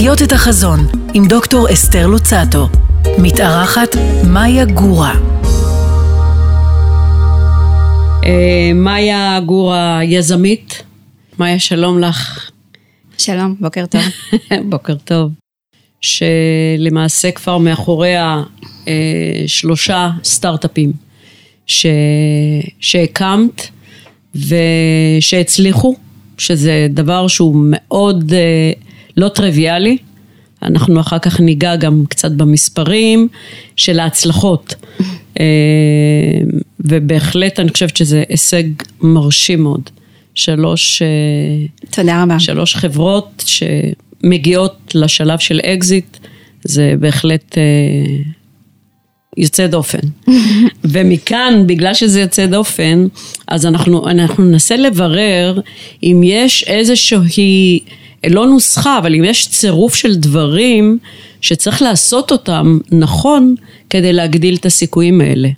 לחיות 0.00 0.22
את 0.22 0.32
החזון 0.32 0.80
עם 1.14 1.26
דוקטור 1.26 1.72
אסתר 1.72 2.06
לוצטו. 2.06 2.68
מתארחת 3.18 3.96
מאיה 4.28 4.64
גורה. 4.64 5.14
אה, 8.24 8.72
מאיה 8.74 9.40
גורה 9.46 10.00
יזמית. 10.04 10.82
מאיה, 11.38 11.58
שלום 11.58 11.98
לך. 11.98 12.50
שלום, 13.18 13.54
בוקר 13.60 13.86
טוב. 13.86 14.02
בוקר 14.70 14.94
טוב. 15.04 15.32
שלמעשה 16.00 17.30
כבר 17.30 17.58
מאחוריה 17.58 18.42
שלושה 19.46 20.10
סטארט-אפים 20.24 20.92
ש... 21.66 21.86
שהקמת 22.80 23.68
ושהצליחו, 24.34 25.96
שזה 26.38 26.86
דבר 26.90 27.28
שהוא 27.28 27.56
מאוד 27.70 28.32
אה, 28.32 28.72
לא 29.16 29.28
טריוויאלי. 29.28 29.96
אנחנו 30.62 31.00
אחר 31.00 31.18
כך 31.18 31.40
ניגע 31.40 31.76
גם 31.76 32.04
קצת 32.08 32.32
במספרים 32.32 33.28
של 33.76 34.00
ההצלחות. 34.00 34.74
אה, 35.40 35.44
ובהחלט 36.80 37.60
אני 37.60 37.70
חושבת 37.70 37.96
שזה 37.96 38.22
הישג 38.28 38.64
מרשים 39.00 39.62
מאוד. 39.62 39.90
שלוש, 40.34 41.02
אה, 41.02 41.08
תודה 41.90 42.22
רבה. 42.22 42.40
שלוש 42.40 42.74
חברות 42.74 43.44
שמגיעות 43.46 44.92
לשלב 44.94 45.38
של 45.38 45.60
אקזיט, 45.60 46.16
זה 46.64 46.94
בהחלט 47.00 47.58
יוצא 49.40 49.66
דופן. 49.66 49.98
ומכאן, 50.84 51.66
בגלל 51.66 51.94
שזה 51.94 52.20
יוצא 52.20 52.46
דופן, 52.46 53.06
אז 53.48 53.66
אנחנו, 53.66 54.08
אנחנו 54.08 54.44
ננסה 54.44 54.76
לברר 54.76 55.60
אם 56.02 56.20
יש 56.24 56.64
איזושהי, 56.66 57.80
לא 58.26 58.46
נוסחה, 58.46 58.98
אבל 58.98 59.14
אם 59.14 59.24
יש 59.24 59.48
צירוף 59.48 59.94
של 59.94 60.16
דברים 60.16 60.98
שצריך 61.40 61.82
לעשות 61.82 62.32
אותם 62.32 62.78
נכון 62.92 63.54
כדי 63.90 64.12
להגדיל 64.12 64.54
את 64.54 64.66
הסיכויים 64.66 65.20
האלה. 65.20 65.48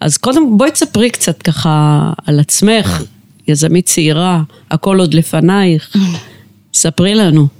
אז 0.00 0.16
קודם 0.16 0.58
בואי 0.58 0.70
תספרי 0.70 1.10
קצת 1.10 1.42
ככה 1.42 2.10
על 2.26 2.40
עצמך, 2.40 3.02
יזמית 3.48 3.86
צעירה, 3.86 4.42
הכל 4.70 5.00
עוד 5.00 5.14
לפנייך. 5.14 5.96
ספרי 6.74 7.14
לנו. 7.14 7.59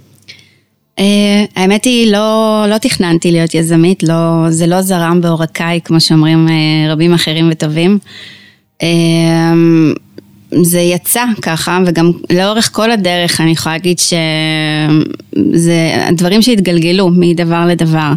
אה, 1.01 1.45
האמת 1.55 1.85
היא, 1.85 2.11
לא, 2.11 2.65
לא 2.69 2.77
תכננתי 2.77 3.31
להיות 3.31 3.55
יזמית, 3.55 4.03
לא, 4.03 4.45
זה 4.49 4.67
לא 4.67 4.81
זרם 4.81 5.21
בעורקיי, 5.21 5.79
כמו 5.83 5.99
שאומרים 5.99 6.47
אה, 6.49 6.93
רבים 6.93 7.13
אחרים 7.13 7.49
וטובים. 7.51 7.99
אה, 8.83 9.53
זה 10.63 10.79
יצא 10.79 11.23
ככה, 11.41 11.79
וגם 11.87 12.11
לאורך 12.29 12.69
כל 12.73 12.91
הדרך 12.91 13.41
אני 13.41 13.51
יכולה 13.51 13.75
להגיד 13.75 13.99
שזה 13.99 15.73
הדברים 16.07 16.41
שהתגלגלו 16.41 17.09
מדבר 17.09 17.65
לדבר. 17.65 18.11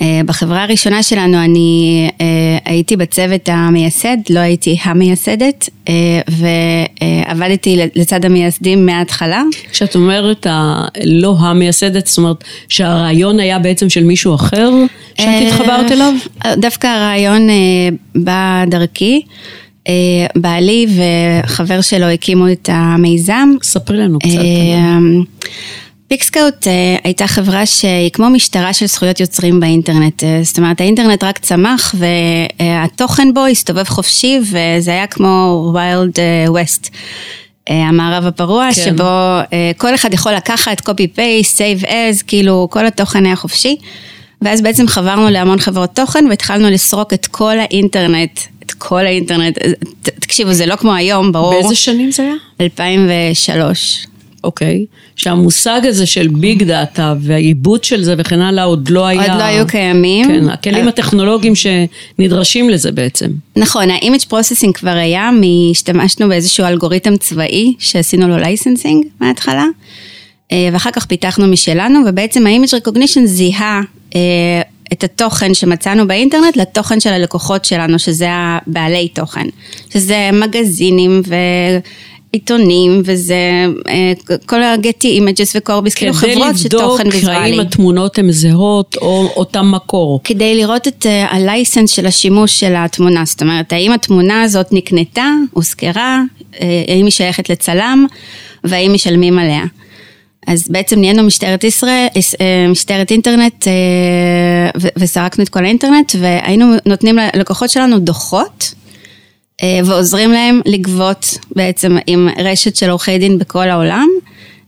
אה, 0.00 0.20
בחברה 0.26 0.62
הראשונה 0.62 1.02
שלנו 1.02 1.44
אני 1.44 2.10
אה, 2.20 2.26
הייתי 2.64 2.96
בצוות 2.96 3.48
המייסד, 3.52 4.16
לא 4.30 4.38
הייתי 4.38 4.78
המייסדת, 4.82 5.68
אה, 5.88 5.94
ועבדתי 6.28 7.80
לצד 7.94 8.24
המייסדים 8.24 8.86
מההתחלה. 8.86 9.42
כשאת 9.72 9.94
אומרת 9.94 10.46
לא 11.04 11.36
המייסדת, 11.38 12.06
זאת 12.06 12.18
אומרת 12.18 12.44
שהרעיון 12.68 13.40
היה 13.40 13.58
בעצם 13.58 13.90
של 13.90 14.04
מישהו 14.04 14.34
אחר 14.34 14.70
שאת 15.20 15.42
התחברת 15.46 15.92
אליו? 15.92 16.12
דווקא 16.56 16.86
הרעיון 16.86 17.48
בא 18.14 18.64
דרכי. 18.66 19.22
בעלי 20.36 20.86
וחבר 21.44 21.80
שלו 21.80 22.06
הקימו 22.06 22.52
את 22.52 22.68
המיזם. 22.72 23.48
ספרי 23.62 23.98
לנו 23.98 24.18
קצת. 24.18 24.38
פיקסקאוט 26.08 26.64
uh, 26.64 27.00
הייתה 27.04 27.26
חברה 27.26 27.66
שהיא 27.66 28.10
כמו 28.10 28.30
משטרה 28.30 28.72
של 28.72 28.86
זכויות 28.86 29.20
יוצרים 29.20 29.60
באינטרנט, 29.60 30.22
uh, 30.22 30.26
זאת 30.42 30.58
אומרת 30.58 30.80
האינטרנט 30.80 31.24
רק 31.24 31.38
צמח 31.38 31.94
והתוכן 31.98 33.34
בו 33.34 33.46
הסתובב 33.46 33.84
חופשי 33.84 34.38
וזה 34.42 34.90
היה 34.90 35.06
כמו 35.06 35.70
wild 35.74 36.18
west. 36.46 36.86
Uh, 36.86 37.72
המערב 37.72 38.26
הפרוע, 38.26 38.68
כן. 38.74 38.82
שבו 38.84 39.40
uh, 39.40 39.50
כל 39.76 39.94
אחד 39.94 40.14
יכול 40.14 40.32
לקחת 40.32 40.88
copy 40.88 41.16
paste, 41.16 41.56
save 41.56 41.84
as, 41.84 42.24
כאילו 42.26 42.68
כל 42.70 42.86
התוכן 42.86 43.26
היה 43.26 43.36
חופשי. 43.36 43.76
ואז 44.42 44.62
בעצם 44.62 44.88
חברנו 44.88 45.30
להמון 45.30 45.58
חברות 45.58 45.90
תוכן 45.94 46.24
והתחלנו 46.30 46.70
לסרוק 46.70 47.12
את 47.12 47.26
כל 47.26 47.58
האינטרנט, 47.58 48.40
את 48.66 48.72
כל 48.72 49.06
האינטרנט. 49.06 49.58
תקשיבו, 50.02 50.52
זה 50.52 50.66
לא 50.66 50.76
כמו 50.76 50.94
היום, 50.94 51.32
ברור. 51.32 51.52
באיזה 51.52 51.74
שנים 51.74 52.12
זה 52.12 52.22
היה? 52.22 52.34
2003. 52.60 54.06
אוקיי, 54.44 54.84
שהמושג 55.16 55.80
הזה 55.84 56.06
של 56.06 56.28
big 56.28 56.62
data 56.62 57.14
והעיבוד 57.20 57.84
של 57.84 58.02
זה 58.02 58.14
וכן 58.18 58.40
הלאה 58.40 58.64
עוד 58.64 58.88
לא 58.90 59.06
היה... 59.06 59.32
עוד 59.32 59.40
לא 59.40 59.44
היו 59.44 59.66
קיימים. 59.66 60.26
כן, 60.26 60.50
הכלים 60.50 60.84
אה. 60.84 60.88
הטכנולוגיים 60.88 61.52
שנדרשים 61.54 62.70
לזה 62.70 62.92
בעצם. 62.92 63.30
נכון, 63.56 63.90
ה-image 63.90 64.26
processing 64.30 64.72
כבר 64.74 64.90
היה, 64.90 65.30
השתמשנו 65.70 66.28
באיזשהו 66.28 66.64
אלגוריתם 66.64 67.16
צבאי 67.16 67.74
שעשינו 67.78 68.28
לו 68.28 68.36
licensing 68.36 69.06
מההתחלה, 69.20 69.66
אה, 70.52 70.68
ואחר 70.72 70.90
כך 70.90 71.06
פיתחנו 71.06 71.46
משלנו, 71.46 72.00
ובעצם 72.06 72.46
ה-image 72.46 72.70
recognition 72.70 73.24
זיהה 73.24 73.80
אה, 74.14 74.20
את 74.92 75.04
התוכן 75.04 75.54
שמצאנו 75.54 76.06
באינטרנט 76.06 76.56
לתוכן 76.56 77.00
של 77.00 77.10
הלקוחות 77.10 77.64
שלנו, 77.64 77.98
שזה 77.98 78.26
הבעלי 78.30 79.08
תוכן, 79.08 79.46
שזה 79.92 80.30
מגזינים 80.32 81.22
ו... 81.26 81.34
עיתונים 82.32 83.02
וזה 83.04 83.66
אה, 83.88 84.12
כל 84.46 84.62
ה 84.62 84.70
Getty 84.70 85.08
Images 85.08 85.56
ו-Corbis, 85.56 85.94
כאילו 85.94 86.12
חברות 86.12 86.56
שתוכן 86.58 87.06
ויזואלי. 87.06 87.10
כדי 87.10 87.20
לבדוק 87.20 87.28
האם 87.28 87.60
התמונות 87.60 88.18
הן 88.18 88.30
זהות 88.30 88.96
או 88.96 89.30
אותם 89.36 89.70
מקור. 89.74 90.20
כדי 90.24 90.54
לראות 90.54 90.88
את 90.88 91.06
אה, 91.06 91.26
ה-license 91.30 91.90
של 91.90 92.06
השימוש 92.06 92.60
של 92.60 92.74
התמונה, 92.76 93.24
זאת 93.24 93.42
אומרת 93.42 93.72
האם 93.72 93.92
התמונה 93.92 94.42
הזאת 94.42 94.66
נקנתה, 94.72 95.30
הושכרה, 95.52 96.22
אה, 96.60 96.84
האם 96.88 97.04
היא 97.04 97.10
שייכת 97.12 97.50
לצלם 97.50 98.06
והאם 98.64 98.92
משלמים 98.92 99.38
עליה. 99.38 99.64
אז 100.46 100.68
בעצם 100.68 101.00
נהיינו 101.00 101.22
משטרת 101.22 101.64
ישראל, 101.64 102.06
משטרת 102.70 103.10
אינטרנט 103.10 103.66
וסרקנו 104.96 105.44
את 105.44 105.48
כל 105.48 105.64
האינטרנט 105.64 106.12
והיינו 106.18 106.66
נותנים 106.86 107.18
ללקוחות 107.34 107.70
שלנו 107.70 107.98
דוחות 107.98 108.74
ועוזרים 109.84 110.32
להם 110.32 110.60
לגבות 110.66 111.38
בעצם 111.56 111.96
עם 112.06 112.28
רשת 112.38 112.76
של 112.76 112.90
עורכי 112.90 113.18
דין 113.18 113.38
בכל 113.38 113.68
העולם. 113.70 114.08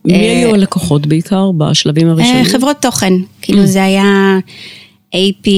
מי 0.04 0.12
אה, 0.14 0.38
היו 0.38 0.54
הלקוחות 0.54 1.06
בעיקר 1.06 1.50
בשלבים 1.58 2.08
הראשונים? 2.08 2.44
אה, 2.44 2.50
חברות 2.50 2.76
תוכן, 2.80 3.12
כאילו 3.42 3.62
mm. 3.62 3.66
זה 3.66 3.84
היה 3.84 4.38
AP 5.14 5.48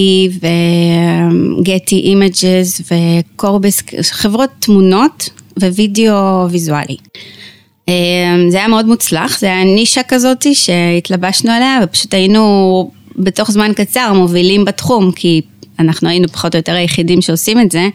ו-Getty 0.42 2.04
Images 2.04 2.82
וקורבס, 2.90 3.82
חברות 4.10 4.50
תמונות 4.58 5.30
ווידאו 5.60 6.50
ויזואלי. 6.50 6.96
זה 8.48 8.58
היה 8.58 8.68
מאוד 8.68 8.86
מוצלח, 8.86 9.38
זה 9.38 9.46
היה 9.46 9.64
נישה 9.64 10.02
כזאת 10.08 10.46
שהתלבשנו 10.52 11.50
עליה 11.50 11.78
ופשוט 11.82 12.14
היינו 12.14 12.90
בתוך 13.16 13.50
זמן 13.50 13.72
קצר 13.76 14.12
מובילים 14.12 14.64
בתחום, 14.64 15.12
כי 15.12 15.40
אנחנו 15.78 16.08
היינו 16.08 16.28
פחות 16.28 16.54
או 16.54 16.58
יותר 16.58 16.72
היחידים 16.72 17.20
שעושים 17.20 17.60
את 17.60 17.70
זה. 17.70 17.88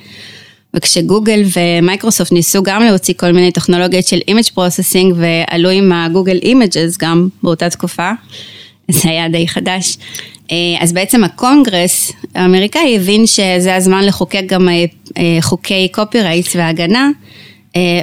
וכשגוגל 0.77 1.43
ומייקרוסופט 1.57 2.31
ניסו 2.31 2.63
גם 2.63 2.83
להוציא 2.83 3.13
כל 3.17 3.31
מיני 3.31 3.51
טכנולוגיות 3.51 4.07
של 4.07 4.19
image 4.27 4.49
processing 4.53 5.15
ועלו 5.17 5.69
עם 5.69 5.91
ה-Google 5.91 6.37
Images 6.43 6.97
גם 6.97 7.27
באותה 7.43 7.69
תקופה, 7.69 8.11
זה 8.91 9.09
היה 9.09 9.29
די 9.29 9.47
חדש. 9.47 9.97
אה, 10.51 10.55
אז 10.79 10.93
בעצם 10.93 11.23
הקונגרס 11.23 12.11
האמריקאי 12.35 12.95
הבין 12.95 13.27
שזה 13.27 13.75
הזמן 13.75 14.05
לחוקק 14.05 14.43
גם 14.47 14.69
אה, 14.69 14.85
אה, 15.17 15.37
חוקי 15.41 15.87
copyrights 15.91 16.55
והגנה. 16.55 17.09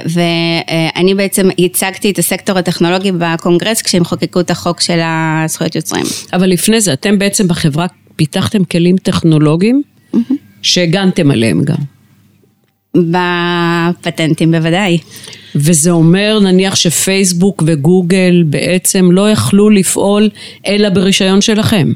ואני 0.05 1.15
בעצם 1.15 1.49
ייצגתי 1.57 2.11
את 2.11 2.19
הסקטור 2.19 2.57
הטכנולוגי 2.57 3.11
בקונגרס 3.11 3.81
כשהם 3.81 4.05
חוקקו 4.05 4.39
את 4.39 4.51
החוק 4.51 4.81
של 4.81 4.99
הזכויות 5.03 5.75
יוצרים. 5.75 6.05
אבל 6.33 6.49
לפני 6.49 6.81
זה, 6.81 6.93
אתם 6.93 7.19
בעצם 7.19 7.47
בחברה 7.47 7.85
פיתחתם 8.15 8.63
כלים 8.63 8.97
טכנולוגיים 8.97 9.81
mm-hmm. 10.13 10.33
שהגנתם 10.61 11.31
עליהם 11.31 11.63
גם. 11.63 11.94
בפטנטים 12.95 14.51
בוודאי. 14.51 14.97
וזה 15.55 15.91
אומר 15.91 16.39
נניח 16.39 16.75
שפייסבוק 16.75 17.63
וגוגל 17.65 18.43
בעצם 18.45 19.11
לא 19.11 19.31
יכלו 19.31 19.69
לפעול 19.69 20.29
אלא 20.67 20.89
ברישיון 20.89 21.41
שלכם. 21.41 21.91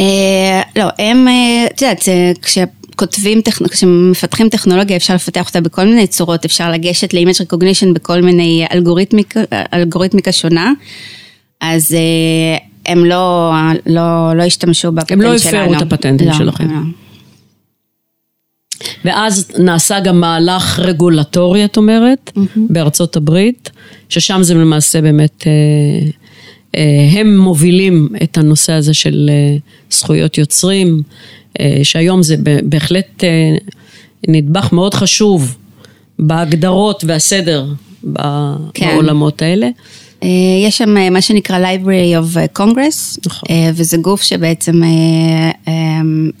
אה, 0.00 0.62
לא, 0.76 0.84
הם, 0.98 1.28
אה, 1.28 1.66
את 1.66 1.82
יודעת, 1.82 2.08
כשכותבים, 2.42 3.40
כשמפתחים 3.70 4.48
טכנולוגיה 4.48 4.96
אפשר 4.96 5.14
לפתח 5.14 5.48
אותה 5.48 5.60
בכל 5.60 5.84
מיני 5.84 6.06
צורות, 6.06 6.44
אפשר 6.44 6.72
לגשת 6.72 7.14
ל-image 7.14 7.46
recognition 7.46 7.92
בכל 7.94 8.20
מיני 8.20 8.66
אלגוריתמיקה, 8.72 9.40
אלגוריתמיקה 9.74 10.32
שונה, 10.32 10.72
אז 11.60 11.94
אה, 11.94 12.56
הם 12.86 13.04
לא, 13.04 13.52
לא, 13.86 14.36
לא 14.36 14.42
השתמשו 14.42 14.92
בפטנט 14.92 15.08
שלנו. 15.08 15.24
הם 15.24 15.32
לא 15.32 15.36
הפרו 15.36 15.74
את 15.74 15.92
הפטנטים 15.92 16.28
לא, 16.28 16.34
שלכם. 16.34 16.70
לא. 16.70 17.03
ואז 19.04 19.50
נעשה 19.58 20.00
גם 20.00 20.20
מהלך 20.20 20.78
רגולטורי, 20.78 21.64
את 21.64 21.76
אומרת, 21.76 22.32
בארצות 22.56 23.16
הברית, 23.16 23.70
ששם 24.08 24.42
זה 24.42 24.54
למעשה 24.54 25.00
באמת, 25.00 25.44
אה, 25.46 26.08
אה, 26.76 27.20
הם 27.20 27.38
מובילים 27.38 28.08
את 28.22 28.38
הנושא 28.38 28.72
הזה 28.72 28.94
של 28.94 29.30
אה, 29.32 29.56
זכויות 29.90 30.38
יוצרים, 30.38 31.02
אה, 31.60 31.80
שהיום 31.82 32.22
זה 32.22 32.36
בהחלט 32.64 33.24
אה, 33.24 33.56
נדבך 34.28 34.72
מאוד 34.72 34.94
חשוב 34.94 35.56
בהגדרות 36.18 37.04
והסדר 37.06 37.66
כן. 38.74 38.88
בעולמות 38.88 39.42
האלה. 39.42 39.68
אה, 40.24 40.66
יש 40.66 40.78
שם 40.78 40.96
אה, 40.96 41.10
מה 41.10 41.20
שנקרא 41.20 41.58
Library 41.58 42.22
of 42.22 42.58
Congress, 42.58 43.18
נכון. 43.26 43.48
אה, 43.50 43.70
וזה 43.74 43.96
גוף 43.96 44.22
שבעצם 44.22 44.82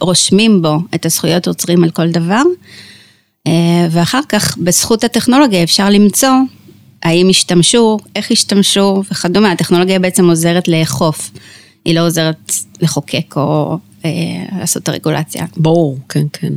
רושמים 0.00 0.62
בו 0.62 0.78
את 0.94 1.06
הזכויות 1.06 1.46
יוצרים 1.46 1.84
על 1.84 1.90
כל 1.90 2.10
דבר, 2.10 2.42
ואחר 3.90 4.20
כך 4.28 4.58
בזכות 4.58 5.04
הטכנולוגיה 5.04 5.62
אפשר 5.62 5.90
למצוא 5.90 6.28
האם 7.02 7.28
השתמשו, 7.30 7.98
איך 8.16 8.30
השתמשו 8.30 9.02
וכדומה. 9.10 9.52
הטכנולוגיה 9.52 9.98
בעצם 9.98 10.28
עוזרת 10.28 10.68
לאכוף, 10.68 11.30
היא 11.84 11.94
לא 11.94 12.06
עוזרת 12.06 12.52
לחוקק 12.80 13.36
או 13.36 13.78
לעשות 14.58 14.82
את 14.82 14.88
הרגולציה. 14.88 15.46
ברור, 15.56 15.98
כן, 16.08 16.26
כן. 16.32 16.52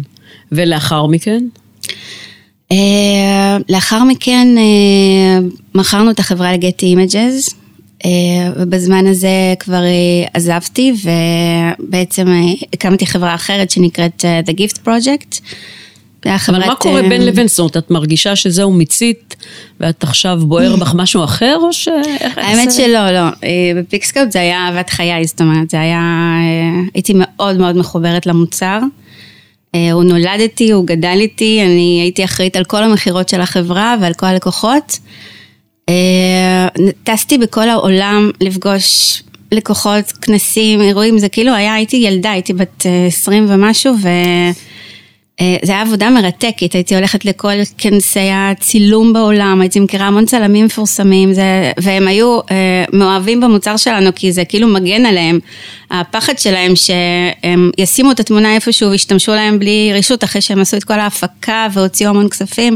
ולאחר 0.51 1.05
מכן? 1.05 1.43
אה, 2.71 3.57
לאחר 3.69 4.03
מכן 4.03 4.47
אה, 4.57 5.47
מכרנו 5.75 6.11
את 6.11 6.19
החברה 6.19 6.53
ל-Getty 6.53 6.85
Images, 6.85 7.49
אה, 8.05 8.09
ובזמן 8.55 9.07
הזה 9.07 9.53
כבר 9.59 9.81
עזבתי 10.33 10.93
ובעצם 11.79 12.27
הקמתי 12.73 13.05
חברה 13.05 13.35
אחרת 13.35 13.71
שנקראת 13.71 14.25
The 14.45 14.51
Gift 14.51 14.87
Project. 14.87 15.39
אבל 16.49 16.65
מה 16.65 16.75
קורה 16.75 17.01
בין 17.01 17.25
לבין? 17.25 17.47
זאת 17.47 17.59
אומרת, 17.59 17.77
את 17.77 17.91
מרגישה 17.91 18.35
שזהו 18.35 18.71
מיצית, 18.71 19.35
ואת 19.79 20.03
עכשיו 20.03 20.39
בוער 20.47 20.75
בך 20.75 20.93
משהו 20.95 21.23
אחר, 21.23 21.57
או 21.61 21.73
ש... 21.73 21.87
האמת 22.35 22.71
שלא, 22.71 23.11
לא. 23.11 23.29
בפיקסקופ 23.75 24.23
זה 24.29 24.39
היה 24.39 24.57
אהבת 24.57 24.89
חיי, 24.89 25.25
זאת 25.25 25.41
אומרת, 25.41 25.69
זה 25.69 25.81
היה... 25.81 26.01
הייתי 26.93 27.13
מאוד 27.15 27.57
מאוד 27.57 27.77
מחוברת 27.77 28.25
למוצר. 28.25 28.79
אה, 29.77 29.91
הוא 29.91 30.03
נולד 30.03 30.39
איתי, 30.39 30.71
הוא 30.71 30.85
גדל 30.85 31.17
איתי, 31.19 31.61
אני 31.65 31.99
הייתי 32.03 32.23
אחראית 32.23 32.55
על 32.55 32.63
כל 32.63 32.83
המכירות 32.83 33.29
של 33.29 33.41
החברה 33.41 33.95
ועל 34.01 34.13
כל 34.13 34.25
הלקוחות. 34.25 34.99
אה, 35.89 36.67
טסתי 37.03 37.37
בכל 37.37 37.69
העולם 37.69 38.31
לפגוש 38.41 39.23
לקוחות, 39.51 40.11
כנסים, 40.11 40.81
אירועים, 40.81 41.17
זה 41.17 41.29
כאילו 41.29 41.53
היה, 41.53 41.73
הייתי 41.73 41.97
ילדה, 41.97 42.31
הייתי 42.31 42.53
בת 42.53 42.85
אה, 42.85 43.05
20 43.07 43.45
ומשהו, 43.49 43.93
ו... 44.03 44.07
אה, 45.41 45.57
זה 45.63 45.71
היה 45.71 45.81
עבודה 45.81 46.09
מרתקת, 46.09 46.73
הייתי 46.73 46.95
הולכת 46.95 47.25
לכל 47.25 47.53
כנסי 47.77 48.29
הצילום 48.33 49.13
בעולם, 49.13 49.61
הייתי 49.61 49.79
מכירה 49.79 50.07
המון 50.07 50.25
צלמים 50.25 50.65
מפורסמים, 50.65 51.33
זה, 51.33 51.71
והם 51.81 52.07
היו 52.07 52.39
אה, 52.51 52.85
מאוהבים 52.93 53.41
במוצר 53.41 53.77
שלנו, 53.77 54.09
כי 54.15 54.31
זה 54.31 54.45
כאילו 54.45 54.67
מגן 54.67 55.05
עליהם. 55.05 55.39
הפחד 55.91 56.37
שלהם 56.37 56.75
שהם 56.75 57.71
ישימו 57.77 58.11
את 58.11 58.19
התמונה 58.19 58.55
איפשהו 58.55 58.89
וישתמשו 58.89 59.31
להם 59.31 59.59
בלי 59.59 59.91
רשות, 59.93 60.23
אחרי 60.23 60.41
שהם 60.41 60.59
עשו 60.59 60.77
את 60.77 60.83
כל 60.83 60.99
ההפקה 60.99 61.67
והוציאו 61.73 62.09
המון 62.09 62.29
כספים. 62.29 62.75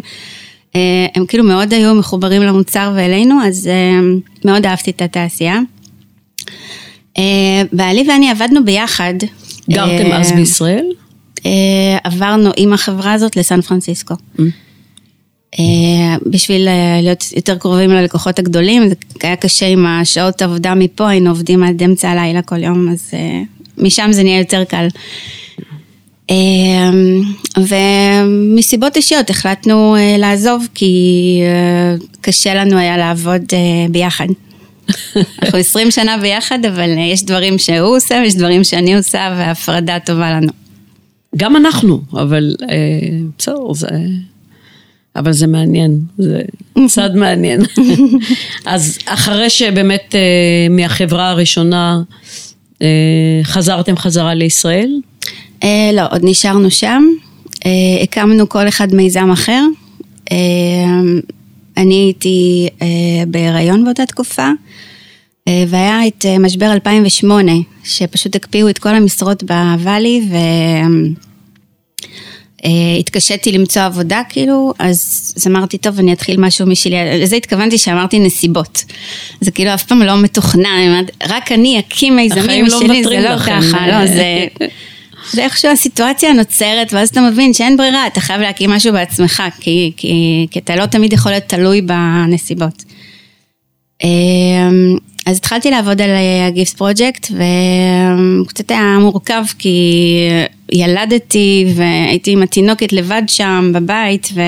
אה, 0.75 1.06
הם 1.16 1.25
כאילו 1.25 1.44
מאוד 1.44 1.74
היו 1.74 1.96
מחוברים 1.96 2.42
למוצר 2.42 2.92
ואלינו, 2.96 3.36
אז 3.46 3.68
אה, 3.68 4.00
מאוד 4.46 4.66
אהבתי 4.66 4.92
את 4.92 5.02
התעשייה. 5.02 5.60
אה, 7.18 7.24
בעלי 7.74 8.06
ואני 8.08 8.31
עבדנו 8.31 8.66
ביחד. 8.66 9.13
גרתם 9.69 10.12
אה, 10.12 10.19
אז 10.19 10.31
בישראל? 10.31 10.86
אה, 11.46 11.98
עברנו 12.04 12.52
עם 12.58 12.74
החברה 12.74 13.14
הזאת 13.14 13.36
לסן 13.36 13.62
פרנסיסקו. 13.62 14.14
Mm. 14.38 14.42
אה, 15.60 16.16
בשביל 16.26 16.68
אה, 16.68 17.00
להיות 17.02 17.24
יותר 17.36 17.58
קרובים 17.58 17.90
ללקוחות 17.90 18.40
הגדולים, 18.40 18.90
זה 18.90 18.96
היה 19.22 19.36
קשה 19.36 19.68
עם 19.68 19.86
השעות 19.86 20.42
עבודה 20.42 20.76
מפה, 20.76 21.10
היינו 21.10 21.30
עובדים 21.30 21.64
עד 21.64 21.84
אמצע 21.84 22.10
הלילה 22.10 22.42
כל 22.42 22.64
יום, 22.64 22.90
אז 22.92 23.10
אה, 23.14 23.42
משם 23.78 24.10
זה 24.12 24.24
נהיה 24.24 24.40
יותר 24.40 24.64
קל. 24.64 24.88
ומסיבות 27.58 28.98
אישיות 28.98 29.30
החלטנו 29.30 29.96
לעזוב, 30.18 30.68
כי 30.76 31.42
קשה 32.22 32.54
לנו 32.54 32.78
היה 32.78 32.98
לעבוד 32.98 33.42
ביחד. 33.90 34.26
אנחנו 35.42 35.60
20 35.60 35.92
שנה 35.92 36.18
ביחד, 36.18 36.66
אבל 36.66 36.90
יש 36.98 37.24
דברים 37.24 37.58
שהוא 37.58 37.98
עושה 37.98 38.16
ויש 38.24 38.36
דברים 38.36 38.64
שאני 38.64 38.96
עושה, 38.96 39.34
וההפרדה 39.38 40.00
טובה 40.00 40.32
לנו. 40.32 40.61
גם 41.38 41.56
אנחנו, 41.56 42.01
אבל 42.13 42.56
אה, 42.69 42.78
בסדר, 43.38 43.74
זה... 43.74 43.88
אבל 45.16 45.31
זה 45.31 45.48
מעניין, 45.48 46.00
זה 46.18 46.42
צד 46.88 47.16
מעניין. 47.16 47.62
אז 48.66 48.98
אחרי 49.06 49.50
שבאמת 49.50 50.16
אה, 50.16 50.68
מהחברה 50.69 51.30
הראשונה 51.30 52.01
אה, 52.81 53.39
חזרתם 53.44 53.98
חזרה 53.98 54.33
לישראל? 54.33 55.01
אה, 55.63 55.92
לא, 55.94 56.01
עוד 56.12 56.22
נשארנו 56.24 56.72
שם. 56.72 57.04
אה, 57.66 58.04
הקמנו 58.04 58.50
כל 58.50 58.68
אחד 58.68 58.95
מיזם 58.95 59.31
אחר. 59.31 59.63
אה, 60.31 60.38
אני 61.77 61.95
הייתי 61.95 62.69
אה, 62.81 62.88
בהיריון 63.27 63.86
באותה 63.86 64.06
תקופה, 64.06 64.50
והיה 65.68 66.07
את 66.07 66.25
אה, 66.25 66.39
משבר 66.39 66.71
2008, 66.74 67.51
שפשוט 67.83 68.36
הקפיאו 68.36 68.69
את 68.69 68.80
כל 68.80 68.89
המשרות 68.89 69.44
בוואלי, 69.44 70.21
ו... 70.31 70.36
אה, 72.65 73.00
התקשיתי 73.00 73.51
למצוא 73.51 73.81
עבודה 73.81 74.21
כאילו, 74.30 74.74
אז, 74.80 75.33
אז 75.38 75.48
אמרתי, 75.48 75.77
טוב, 75.77 76.00
אני 76.00 76.13
אתחיל 76.13 76.39
משהו 76.39 76.68
משלי, 76.68 76.95
לזה 77.21 77.36
התכוונתי 77.36 77.77
שאמרתי 77.77 78.19
נסיבות. 78.19 78.83
זה 79.42 79.51
כאילו 79.51 79.74
אף 79.74 79.83
פעם 79.83 80.01
לא 80.01 80.18
מתוכנן, 80.18 81.03
רק 81.27 81.51
אני 81.51 81.80
אקים 81.80 82.15
מיזמים 82.15 82.65
לא 82.65 82.77
משלי, 82.77 82.88
זה 82.88 82.94
מוותרים 82.94 83.21
לא 83.21 83.30
לכם. 83.30 83.59
ככה, 83.62 83.88
לא, 83.88 84.06
זה... 84.07 84.45
זה 85.33 85.44
איכשהו 85.44 85.71
הסיטואציה 85.71 86.33
נוצרת, 86.33 86.94
ואז 86.94 87.09
אתה 87.09 87.21
מבין 87.21 87.53
שאין 87.53 87.77
ברירה, 87.77 88.07
אתה 88.07 88.19
חייב 88.21 88.42
להקים 88.42 88.69
משהו 88.69 88.94
בעצמך, 88.94 89.44
כי, 89.59 89.92
כי, 89.98 90.48
כי 90.51 90.59
אתה 90.59 90.75
לא 90.75 90.86
תמיד 90.86 91.13
יכול 91.13 91.31
להיות 91.31 91.44
תלוי 91.44 91.81
בנסיבות. 91.81 92.83
אז 95.26 95.38
התחלתי 95.38 95.72
לעבוד 95.72 96.02
על 96.02 96.10
הגיפט 96.48 96.78
פרויקט, 96.78 97.28
וקצת 98.44 98.72
היה 98.72 98.98
מורכב, 99.00 99.44
כי 99.58 100.28
ילדתי 100.72 101.66
והייתי 101.75 102.32
עם 102.32 102.42
התינוקת 102.42 102.94
לבד 102.94 103.22
שם 103.28 103.72
בבית, 103.74 104.30
ו... 104.34 104.42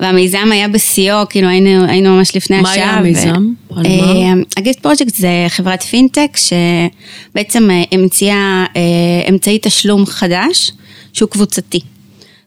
והמיזם 0.00 0.48
היה 0.52 0.68
בשיאו, 0.68 1.16
כאילו 1.30 1.48
היינו, 1.48 1.84
היינו 1.84 2.16
ממש 2.16 2.36
לפני 2.36 2.60
מה 2.60 2.70
השעה. 2.70 2.84
היה 2.84 2.98
המיזם? 2.98 3.52
על 3.76 3.82
מה? 3.82 3.82
אה, 3.84 4.32
הגיפט 4.56 4.80
פרויקט 4.80 5.14
זה 5.14 5.46
חברת 5.48 5.82
פינטק 5.82 6.36
שבעצם 6.36 7.70
אה, 7.70 7.82
המציאה 7.92 8.64
אה, 8.76 9.28
אמצעי 9.28 9.58
תשלום 9.62 10.06
חדש 10.06 10.72
שהוא 11.12 11.28
קבוצתי. 11.28 11.80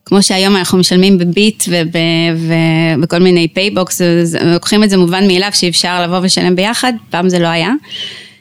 כמו 0.06 0.24
שהיום 0.24 0.56
אנחנו 0.56 0.78
משלמים 0.78 1.18
בביט 1.18 1.64
וב- 1.68 2.98
ובכל 2.98 3.20
מיני 3.20 3.48
פייבוקס, 3.48 4.02
לוקחים 4.46 4.84
את 4.84 4.90
זה 4.90 4.98
מובן 4.98 5.28
מאליו 5.28 5.50
שאפשר 5.54 6.04
לבוא 6.04 6.18
ולשלם 6.18 6.56
ביחד, 6.56 6.94
פעם 7.10 7.30
זה 7.30 7.40
לא 7.40 7.48
היה. 7.48 7.72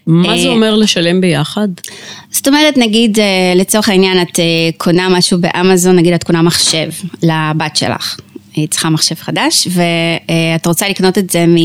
מה 0.07 0.39
זה 0.39 0.47
אה, 0.47 0.53
אומר 0.53 0.77
לשלם 0.77 1.21
ביחד? 1.21 1.69
זאת 2.31 2.41
זאת 2.41 2.49
אומרת, 2.49 2.77
נגיד, 2.77 3.19
אה, 3.19 3.25
לצורך 3.57 3.89
העניין, 3.89 4.23
את 4.23 4.39
אה, 4.39 4.45
קונה 4.77 5.09
משהו 5.09 5.39
באמזון, 5.39 5.97
נגיד 5.97 6.13
את 6.13 6.25
קונה 6.25 6.43
מחשב 6.43 6.89
לבת 7.23 7.77
שלך. 7.77 8.17
היא 8.55 8.69
צריכה 8.69 8.91
מחשב 8.91 9.15
חדש, 9.15 9.69
ואת 9.71 10.67
רוצה 10.67 10.89
לקנות 10.89 11.19
את 11.19 11.31
זה 11.31 11.47
מ... 11.47 11.57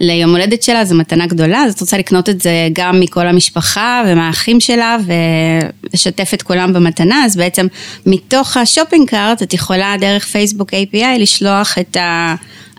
ליום 0.00 0.30
הולדת 0.30 0.62
שלה, 0.62 0.84
זו 0.84 0.94
מתנה 0.94 1.26
גדולה, 1.26 1.58
אז 1.58 1.74
את 1.74 1.80
רוצה 1.80 1.98
לקנות 1.98 2.28
את 2.28 2.40
זה 2.40 2.68
גם 2.72 3.00
מכל 3.00 3.26
המשפחה 3.26 4.02
ומהאחים 4.06 4.60
שלה, 4.60 4.96
ולשתף 5.06 6.30
את 6.34 6.42
כולם 6.42 6.72
במתנה, 6.72 7.24
אז 7.24 7.36
בעצם 7.36 7.66
מתוך 8.06 8.56
ה-shopping 8.56 9.08
cart, 9.08 9.42
את 9.42 9.54
יכולה 9.54 9.94
דרך 10.00 10.24
פייסבוק 10.24 10.70
API 10.74 11.18
לשלוח 11.18 11.78
את 11.78 11.96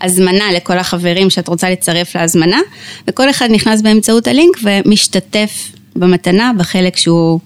ההזמנה 0.02 0.52
לכל 0.52 0.78
החברים 0.78 1.30
שאת 1.30 1.48
רוצה 1.48 1.70
לצרף 1.70 2.16
להזמנה, 2.16 2.60
וכל 3.08 3.30
אחד 3.30 3.48
נכנס 3.52 3.82
באמצעות 3.82 4.28
הלינק 4.28 4.58
ומשתתף 4.64 5.72
במתנה 5.96 6.52
בחלק 6.58 6.98
שהוא 6.98 7.40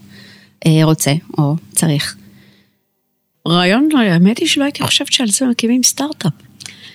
אה, 0.66 0.80
רוצה 0.84 1.12
או 1.38 1.56
צריך. 1.72 2.16
רעיון, 3.48 3.90
האמת 3.98 4.38
היא 4.38 4.48
שלא 4.48 4.64
הייתי 4.64 4.84
חושבת 4.84 5.12
שעל 5.12 5.28
זה 5.28 5.46
מקימים 5.46 5.84
סטארט-אפ. 5.84 6.32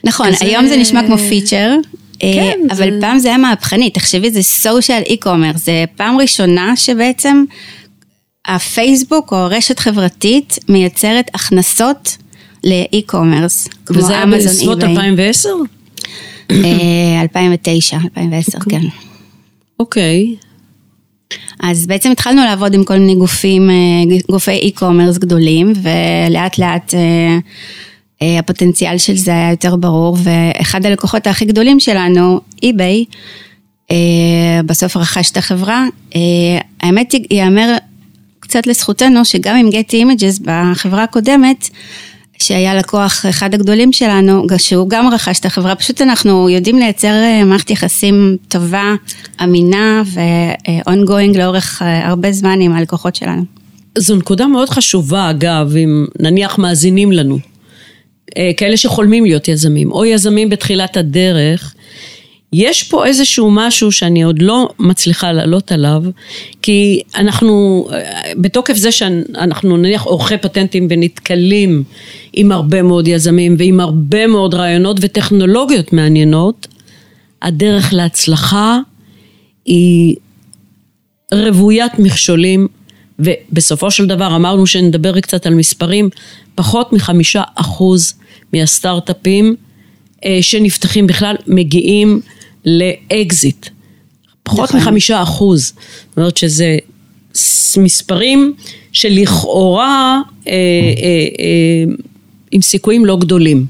נכון, 0.04 0.26
כזה- 0.32 0.44
היום 0.44 0.66
זה 0.66 0.76
נשמע 0.76 1.06
כמו 1.06 1.18
feature, 1.18 1.74
אה, 2.22 2.32
כן, 2.34 2.58
אבל 2.70 2.76
זה- 2.90 2.98
פעם 3.00 3.18
זה 3.18 3.28
היה 3.28 3.38
מהפכני, 3.38 3.90
תחשבי, 3.90 4.30
זה 4.30 4.42
social 4.42 5.02
e-commerce, 5.06 5.50
זה 5.54 5.84
פעם 5.96 6.20
ראשונה 6.20 6.76
שבעצם 6.76 7.44
הפייסבוק 8.46 9.32
או 9.32 9.46
רשת 9.50 9.78
חברתית 9.78 10.58
מייצרת 10.68 11.30
הכנסות 11.34 12.16
לאי-קומרס, 12.64 13.68
כמו 13.86 13.98
וזה 13.98 14.12
היה 14.12 14.22
אמזון 14.22 14.38
בסביבות 14.52 14.82
אי-ביי. 14.84 15.08
2010? 15.08 15.48
אה, 16.50 17.20
2009, 17.22 17.96
2010, 17.96 18.58
אוקיי. 18.58 18.80
כן. 18.80 18.86
אוקיי. 19.80 20.34
אז 21.62 21.86
בעצם 21.86 22.10
התחלנו 22.10 22.44
לעבוד 22.44 22.74
עם 22.74 22.84
כל 22.84 22.98
מיני 22.98 23.14
גופים, 23.14 23.70
אה, 23.70 23.74
גופי 24.30 24.72
e-commerce 24.74 25.18
גדולים, 25.18 25.72
ולאט 25.82 26.58
לאט 26.58 26.94
אה, 26.94 27.38
אה, 28.22 28.38
הפוטנציאל 28.38 28.98
של 28.98 29.16
זה 29.16 29.30
היה 29.30 29.50
יותר 29.50 29.76
ברור, 29.76 30.16
ואחד 30.22 30.86
הלקוחות 30.86 31.26
הכי 31.26 31.44
גדולים 31.44 31.80
שלנו, 31.80 32.40
אה, 33.90 34.60
בסוף 34.66 34.96
רכש 34.96 35.30
את 35.30 35.36
החברה. 35.36 35.84
האמת 36.80 37.12
היא, 37.12 37.24
ייאמר 37.30 37.76
קצת 38.40 38.66
לזכותנו, 38.66 39.24
שגם 39.24 39.56
עם 39.56 39.68
Getty 39.68 39.92
Images 39.92 40.42
בחברה 40.44 41.02
הקודמת, 41.02 41.70
שהיה 42.42 42.74
לקוח 42.74 43.26
אחד 43.28 43.54
הגדולים 43.54 43.92
שלנו, 43.92 44.46
שהוא 44.58 44.88
גם 44.88 45.08
רכש 45.14 45.40
את 45.40 45.46
החברה, 45.46 45.74
פשוט 45.74 46.02
אנחנו 46.02 46.48
יודעים 46.48 46.78
לייצר 46.78 47.08
אה, 47.08 47.44
מערכת 47.44 47.70
יחסים 47.70 48.36
טובה, 48.48 48.94
אמינה 49.44 50.02
ו-ongoing 50.06 51.38
לאורך 51.38 51.82
אה, 51.82 52.08
הרבה 52.08 52.32
זמן 52.32 52.60
עם 52.60 52.72
הלקוחות 52.72 53.16
שלנו. 53.16 53.42
זו 53.98 54.16
נקודה 54.16 54.46
מאוד 54.46 54.68
חשובה, 54.68 55.30
אגב, 55.30 55.76
אם 55.76 56.06
נניח 56.20 56.58
מאזינים 56.58 57.12
לנו. 57.12 57.38
אה, 58.38 58.50
כאלה 58.56 58.76
שחולמים 58.76 59.24
להיות 59.24 59.48
יזמים, 59.48 59.92
או 59.92 60.04
יזמים 60.04 60.48
בתחילת 60.48 60.96
הדרך, 60.96 61.74
יש 62.52 62.82
פה 62.82 63.06
איזשהו 63.06 63.50
משהו 63.50 63.92
שאני 63.92 64.22
עוד 64.22 64.42
לא 64.42 64.68
מצליחה 64.78 65.32
לעלות 65.32 65.72
עליו, 65.72 66.02
כי 66.62 67.00
אנחנו, 67.16 67.88
בתוקף 68.36 68.76
זה 68.76 68.92
שאנחנו 68.92 69.76
נניח 69.76 70.02
עורכי 70.02 70.38
פטנטים 70.38 70.86
ונתקלים 70.90 71.84
עם 72.32 72.52
הרבה 72.52 72.82
מאוד 72.82 73.08
יזמים 73.08 73.54
ועם 73.58 73.80
הרבה 73.80 74.26
מאוד 74.26 74.54
רעיונות 74.54 74.96
וטכנולוגיות 75.00 75.92
מעניינות, 75.92 76.66
הדרך 77.42 77.92
להצלחה 77.92 78.78
היא 79.64 80.16
רוויית 81.34 81.98
מכשולים, 81.98 82.68
ובסופו 83.18 83.90
של 83.90 84.06
דבר 84.06 84.36
אמרנו 84.36 84.66
שנדבר 84.66 85.20
קצת 85.20 85.46
על 85.46 85.54
מספרים, 85.54 86.08
פחות 86.54 86.92
מחמישה 86.92 87.42
אחוז 87.54 88.14
מהסטארט-אפים 88.52 89.56
אה, 90.24 90.38
שנפתחים 90.40 91.06
בכלל 91.06 91.34
מגיעים 91.46 92.20
לאקזיט. 92.64 93.66
פחות 94.42 94.68
נכון. 94.68 94.80
מחמישה 94.80 95.22
אחוז. 95.22 95.72
זאת 96.08 96.16
אומרת 96.16 96.36
שזה 96.36 96.78
מספרים 97.76 98.54
שלכאורה 98.92 100.20
אה, 100.46 100.52
אה, 100.52 100.54
אה, 101.38 101.94
עם 102.50 102.62
סיכויים 102.62 103.04
לא 103.04 103.16
גדולים. 103.16 103.66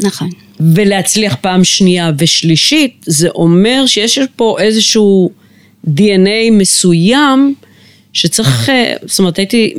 נכון. 0.00 0.30
ולהצליח 0.60 1.36
פעם 1.40 1.64
שנייה 1.64 2.10
ושלישית, 2.18 3.04
זה 3.06 3.28
אומר 3.28 3.84
שיש 3.86 4.18
פה 4.36 4.56
איזשהו 4.60 5.30
DNA 5.86 6.50
מסוים 6.52 7.54
שצריך, 8.12 8.70
זאת 9.06 9.18
אומרת 9.18 9.36
הייתי 9.36 9.74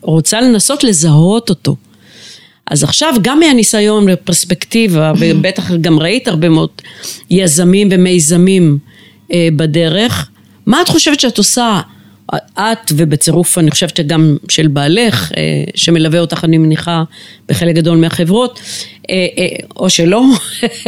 רוצה 0.00 0.40
לנסות 0.40 0.84
לזהות 0.84 1.50
אותו. 1.50 1.76
אז 2.66 2.84
עכשיו 2.84 3.14
גם 3.22 3.40
מהניסיון 3.40 4.06
בפרספקטיבה, 4.06 5.12
ובטח 5.18 5.70
גם 5.72 5.98
ראית 5.98 6.28
הרבה 6.28 6.48
מאוד 6.48 6.70
יזמים 7.30 7.88
ומיזמים 7.90 8.78
אה, 9.32 9.48
בדרך, 9.56 10.30
מה 10.66 10.82
את 10.82 10.88
חושבת 10.88 11.20
שאת 11.20 11.38
עושה, 11.38 11.80
את 12.34 12.92
ובצירוף 12.92 13.58
אני 13.58 13.70
חושבת 13.70 13.96
שגם 13.96 14.36
של 14.48 14.66
בעלך, 14.66 15.32
אה, 15.36 15.64
שמלווה 15.74 16.20
אותך 16.20 16.44
אני 16.44 16.58
מניחה 16.58 17.04
בחלק 17.48 17.74
גדול 17.74 17.98
מהחברות, 17.98 18.60
אה, 19.10 19.26
אה, 19.38 19.46
או 19.76 19.90
שלא, 19.90 20.22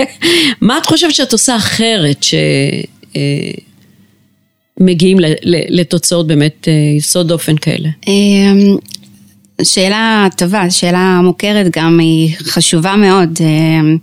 מה 0.60 0.78
את 0.78 0.86
חושבת 0.86 1.14
שאת 1.14 1.32
עושה 1.32 1.56
אחרת 1.56 2.24
שמגיעים 4.78 5.16
לתוצאות 5.68 6.26
באמת 6.26 6.68
אה, 6.68 6.72
יוצאות 6.96 7.28
דופן 7.28 7.56
כאלה? 7.56 7.88
שאלה 9.62 10.28
טובה, 10.36 10.70
שאלה 10.70 11.20
מוכרת 11.22 11.76
גם, 11.76 11.98
היא 11.98 12.36
חשובה 12.42 12.96
מאוד. 12.96 13.38
אמ, 13.40 13.96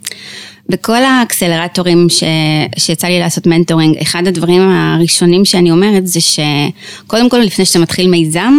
בכל 0.69 1.03
האקסלרטורים 1.03 2.07
ש... 2.09 2.23
שיצא 2.77 3.07
לי 3.07 3.19
לעשות 3.19 3.47
mentoring, 3.47 3.97
אחד 4.01 4.27
הדברים 4.27 4.61
הראשונים 4.61 5.45
שאני 5.45 5.71
אומרת 5.71 6.07
זה 6.07 6.19
שקודם 6.21 7.29
כל 7.29 7.37
לפני 7.37 7.65
שאתה 7.65 7.79
מתחיל 7.79 8.09
מיזם, 8.09 8.53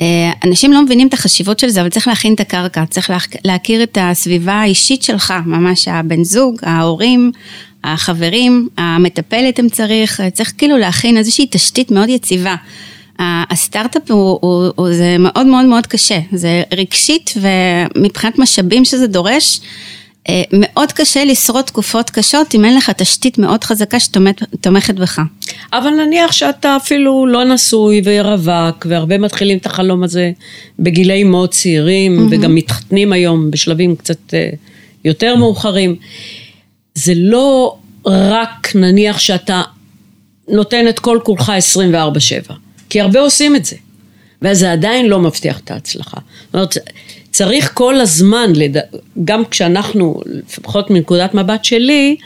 אה, 0.00 0.32
אנשים 0.44 0.72
לא 0.72 0.82
מבינים 0.82 1.08
את 1.08 1.14
החשיבות 1.14 1.58
של 1.58 1.68
זה, 1.68 1.80
אבל 1.80 1.88
צריך 1.88 2.08
להכין 2.08 2.34
את 2.34 2.40
הקרקע, 2.40 2.84
צריך 2.90 3.10
לה... 3.10 3.18
להכיר 3.44 3.82
את 3.82 3.98
הסביבה 4.00 4.52
האישית 4.52 5.02
שלך, 5.02 5.34
ממש 5.46 5.88
הבן 5.88 6.24
זוג, 6.24 6.56
ההורים, 6.62 7.32
החברים, 7.84 8.68
המטפלת 8.78 9.60
אם 9.60 9.68
צריך, 9.68 10.20
צריך 10.32 10.52
כאילו 10.58 10.78
להכין 10.78 11.16
איזושהי 11.16 11.46
תשתית 11.50 11.90
מאוד 11.90 12.08
יציבה. 12.08 12.54
הסטארט-אפ 13.20 14.10
הוא, 14.10 14.38
הוא, 14.40 14.72
הוא, 14.76 14.94
זה 14.94 15.16
מאוד 15.18 15.46
מאוד 15.46 15.64
מאוד 15.64 15.86
קשה, 15.86 16.18
זה 16.32 16.62
רגשית 16.72 17.34
ומבחינת 17.36 18.38
משאבים 18.38 18.84
שזה 18.84 19.06
דורש, 19.06 19.60
אה, 20.28 20.42
מאוד 20.52 20.92
קשה 20.92 21.24
לשרוד 21.24 21.64
תקופות 21.64 22.10
קשות 22.10 22.54
אם 22.54 22.64
אין 22.64 22.76
לך 22.76 22.90
תשתית 22.90 23.38
מאוד 23.38 23.64
חזקה 23.64 24.00
שתומכת 24.00 24.94
בך. 24.94 25.20
אבל 25.72 25.90
נניח 25.90 26.32
שאתה 26.32 26.76
אפילו 26.76 27.26
לא 27.26 27.44
נשוי 27.44 28.02
ורווק, 28.04 28.86
והרבה 28.88 29.18
מתחילים 29.18 29.58
את 29.58 29.66
החלום 29.66 30.02
הזה 30.02 30.30
בגילאים 30.78 31.30
מאוד 31.30 31.50
צעירים, 31.50 32.18
mm-hmm. 32.18 32.34
וגם 32.34 32.54
מתחתנים 32.54 33.12
היום 33.12 33.50
בשלבים 33.50 33.96
קצת 33.96 34.34
אה, 34.34 34.50
יותר 35.04 35.36
מאוחרים. 35.36 35.96
זה 36.94 37.12
לא 37.16 37.76
רק 38.06 38.72
נניח 38.74 39.18
שאתה 39.18 39.62
נותן 40.48 40.88
את 40.88 40.98
כל 40.98 41.18
כולך 41.22 41.52
24-7, 42.48 42.52
כי 42.90 43.00
הרבה 43.00 43.20
עושים 43.20 43.56
את 43.56 43.64
זה, 43.64 43.76
ואז 44.42 44.58
זה 44.58 44.72
עדיין 44.72 45.06
לא 45.06 45.18
מבטיח 45.18 45.58
את 45.58 45.70
ההצלחה. 45.70 46.16
זאת 46.46 46.54
אומרת, 46.54 46.76
צריך 47.30 47.70
כל 47.74 48.00
הזמן, 48.00 48.52
גם 49.24 49.44
כשאנחנו, 49.50 50.20
לפחות 50.26 50.90
מנקודת 50.90 51.34
מבט 51.34 51.64
שלי, 51.64 52.16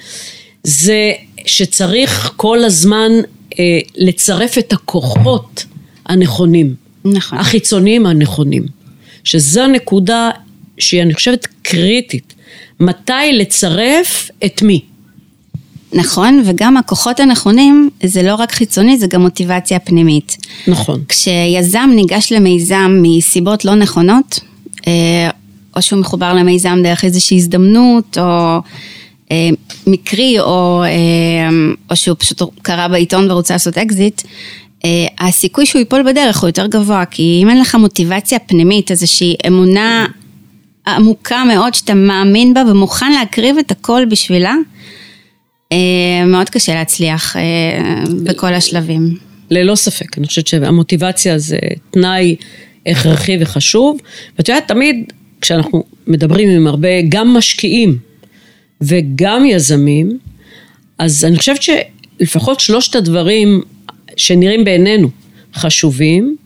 זה 0.62 1.12
שצריך 1.47 2.33
כל 2.37 2.64
הזמן 2.64 3.11
אה, 3.59 3.78
לצרף 3.97 4.59
את 4.59 4.73
הכוחות 4.73 5.64
הנכונים. 6.06 6.75
נכון. 7.04 7.38
החיצוניים 7.38 8.06
הנכונים. 8.06 8.66
שזו 9.25 9.66
נקודה 9.66 10.30
שהיא, 10.78 11.02
אני 11.02 11.14
חושבת, 11.14 11.47
קריטית. 11.62 12.35
מתי 12.80 13.33
לצרף 13.33 14.30
את 14.44 14.62
מי? 14.62 14.80
נכון, 15.94 16.42
וגם 16.44 16.76
הכוחות 16.76 17.20
הנכונים 17.20 17.90
זה 18.04 18.22
לא 18.22 18.34
רק 18.34 18.52
חיצוני, 18.52 18.98
זה 18.98 19.06
גם 19.06 19.20
מוטיבציה 19.22 19.78
פנימית. 19.78 20.36
נכון. 20.66 21.00
כשיזם 21.08 21.90
ניגש 21.94 22.32
למיזם 22.32 22.98
מסיבות 23.02 23.64
לא 23.64 23.74
נכונות, 23.74 24.40
אה, 24.86 25.30
או 25.76 25.82
שהוא 25.82 25.98
מחובר 26.00 26.34
למיזם 26.34 26.78
דרך 26.82 27.04
איזושהי 27.04 27.36
הזדמנות, 27.36 28.18
או 28.18 28.58
אה, 29.30 29.48
מקרי, 29.86 30.40
או, 30.40 30.82
אה, 30.84 31.56
או 31.90 31.96
שהוא 31.96 32.16
פשוט 32.18 32.42
קרא 32.62 32.88
בעיתון 32.88 33.30
ורוצה 33.30 33.54
לעשות 33.54 33.78
אקזיט, 33.78 34.22
הסיכוי 35.18 35.66
שהוא 35.66 35.78
ייפול 35.78 36.02
בדרך 36.02 36.40
הוא 36.40 36.48
יותר 36.48 36.66
גבוה, 36.66 37.04
כי 37.04 37.40
אם 37.42 37.50
אין 37.50 37.60
לך 37.60 37.74
מוטיבציה 37.74 38.38
פנימית, 38.38 38.90
איזושהי 38.90 39.34
אמונה 39.46 40.06
עמוקה 40.86 41.44
מאוד 41.44 41.74
שאתה 41.74 41.94
מאמין 41.94 42.54
בה 42.54 42.62
ומוכן 42.70 43.12
להקריב 43.12 43.58
את 43.58 43.70
הכל 43.70 44.04
בשבילה, 44.04 44.54
מאוד 46.26 46.50
קשה 46.50 46.75
להצליח 46.75 47.37
בכל 48.25 48.54
השלבים. 48.54 49.19
ללא 49.50 49.75
ספק, 49.75 50.19
אני 50.19 50.26
חושבת 50.26 50.47
שהמוטיבציה 50.47 51.38
זה 51.38 51.59
תנאי 51.90 52.37
הכרחי 52.87 53.37
וחשוב, 53.40 53.99
ואת 54.38 54.49
יודעת, 54.49 54.69
תמיד 54.69 55.12
כשאנחנו 55.40 55.85
מדברים 56.07 56.49
עם 56.49 56.66
הרבה, 56.66 56.88
גם 57.09 57.35
משקיעים 57.35 57.99
וגם 58.81 59.45
יזמים, 59.45 60.19
אז 60.99 61.25
אני 61.25 61.38
חושבת 61.38 61.62
שלפחות 61.62 62.61
שלושת 62.61 62.97
הדברים 62.97 63.62
שנראים 64.16 64.64
בעינינו 64.64 65.09
חשובים, 65.54 66.37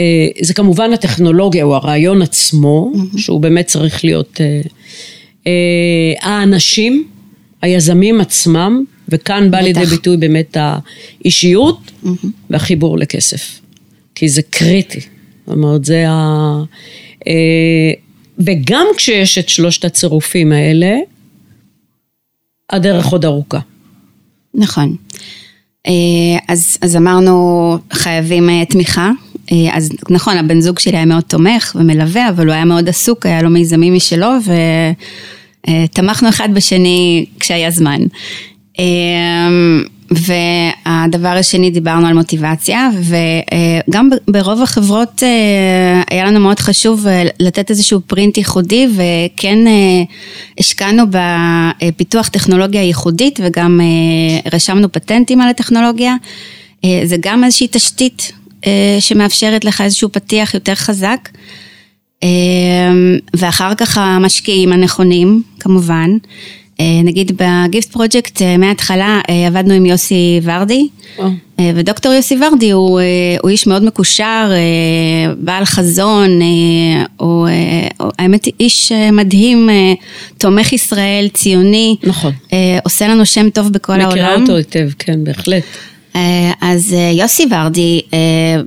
אה, 0.00 0.28
זה 0.40 0.54
כמובן 0.54 0.92
הטכנולוגיה 0.92 1.64
או 1.64 1.74
הרעיון 1.74 2.22
עצמו, 2.22 2.92
mm-hmm. 2.94 3.20
שהוא 3.20 3.40
באמת 3.40 3.66
צריך 3.66 4.04
להיות 4.04 4.40
אה, 4.40 4.60
אה, 5.46 6.30
האנשים, 6.30 7.08
היזמים 7.62 8.20
עצמם, 8.20 8.84
וכאן 9.08 9.50
בא 9.50 9.58
לידי 9.58 9.84
ביטוי 9.86 10.16
באמת 10.16 10.56
האישיות 10.60 11.78
mm-hmm. 12.04 12.26
והחיבור 12.50 12.98
לכסף, 12.98 13.60
כי 14.14 14.28
זה 14.28 14.42
קריטי. 14.42 15.00
זאת 15.46 15.56
אומרת, 15.56 15.84
זה 15.84 16.04
ה... 16.08 16.62
וגם 18.38 18.86
כשיש 18.96 19.38
את 19.38 19.48
שלושת 19.48 19.84
הצירופים 19.84 20.52
האלה, 20.52 20.96
הדרך 22.70 23.06
עוד 23.06 23.24
ארוכה. 23.24 23.58
נכון. 24.54 24.96
אז, 26.48 26.78
אז 26.80 26.96
אמרנו 26.96 27.78
חייבים 27.92 28.64
תמיכה, 28.64 29.10
אז 29.72 29.90
נכון, 30.10 30.36
הבן 30.36 30.60
זוג 30.60 30.78
שלי 30.78 30.96
היה 30.96 31.04
מאוד 31.04 31.22
תומך 31.22 31.76
ומלווה, 31.80 32.28
אבל 32.28 32.46
הוא 32.46 32.54
היה 32.54 32.64
מאוד 32.64 32.88
עסוק, 32.88 33.26
היה 33.26 33.42
לו 33.42 33.50
מיזמים 33.50 33.94
משלו, 33.94 34.28
ותמכנו 35.70 36.28
אחד 36.28 36.48
בשני 36.54 37.24
כשהיה 37.40 37.70
זמן. 37.70 38.00
והדבר 40.12 41.28
השני, 41.28 41.70
דיברנו 41.70 42.06
על 42.06 42.14
מוטיבציה, 42.14 42.90
וגם 43.88 44.10
ברוב 44.28 44.62
החברות 44.62 45.22
אה, 45.22 46.02
היה 46.10 46.24
לנו 46.24 46.40
מאוד 46.40 46.60
חשוב 46.60 47.06
אה, 47.06 47.22
לתת 47.40 47.70
איזשהו 47.70 48.00
פרינט 48.06 48.36
ייחודי, 48.38 48.88
וכן 48.94 49.66
אה, 49.66 50.02
השקענו 50.58 51.02
בפיתוח 51.10 52.28
טכנולוגיה 52.28 52.82
ייחודית, 52.82 53.40
וגם 53.42 53.80
רשמנו 54.52 54.92
פטנטים 54.92 55.40
על 55.40 55.48
הטכנולוגיה. 55.48 56.14
זה 57.04 57.16
גם 57.20 57.44
איזושהי 57.44 57.68
תשתית 57.70 58.32
שמאפשרת 59.00 59.64
לך 59.64 59.80
איזשהו 59.80 60.08
פתיח 60.12 60.54
יותר 60.54 60.74
חזק. 60.74 61.28
ואחר 63.34 63.74
כך 63.74 63.98
המשקיעים 63.98 64.72
הנכונים, 64.72 65.42
כמובן. 65.62 66.10
אה, 66.82 67.02
נגיד 67.04 67.32
בגיפט 67.36 67.92
פרויקט 67.92 68.42
אה, 68.42 68.56
מההתחלה 68.56 69.20
אה, 69.30 69.46
עבדנו 69.46 69.74
עם 69.74 69.86
יוסי 69.86 70.40
ורדי, 70.42 70.88
oh. 71.18 71.22
ודוקטור 71.74 72.12
יוסי 72.12 72.36
ורדי 72.36 72.70
הוא, 72.70 73.00
הוא 73.40 73.50
איש 73.50 73.66
מאוד 73.66 73.84
מקושר, 73.84 74.50
בעל 75.38 75.64
חזון, 75.64 76.40
הוא, 77.16 77.48
האמת 78.18 78.46
איש 78.60 78.92
מדהים, 79.12 79.68
תומך 80.38 80.72
ישראל, 80.72 81.28
ציוני, 81.34 81.96
נכון, 82.02 82.32
עושה 82.84 83.08
לנו 83.08 83.26
שם 83.26 83.50
טוב 83.50 83.68
בכל 83.72 83.92
מכירה 83.92 84.08
העולם. 84.08 84.22
מכירה 84.22 84.42
אותו 84.42 84.56
היטב, 84.56 84.88
כן, 84.98 85.24
בהחלט. 85.24 85.62
אז 86.60 86.96
יוסי 87.12 87.46
ורדי, 87.50 88.00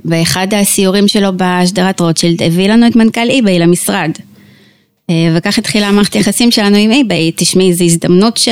באחד 0.04 0.54
הסיורים 0.54 1.08
שלו 1.08 1.28
בשדרת 1.36 2.00
רוטשילד, 2.00 2.42
הביא 2.42 2.68
לנו 2.68 2.86
את 2.86 2.96
מנכ"ל 2.96 3.30
אי-ביי 3.30 3.58
למשרד. 3.58 4.10
אה, 5.10 5.14
וכך 5.36 5.58
התחילה 5.58 5.88
המערכת 5.88 6.14
היחסים 6.14 6.50
שלנו 6.50 6.76
עם 6.76 6.90
אי-ביי, 6.90 7.32
תשמעי, 7.36 7.74
זו 7.74 7.84
הזדמנות 7.84 8.36
ש... 8.36 8.48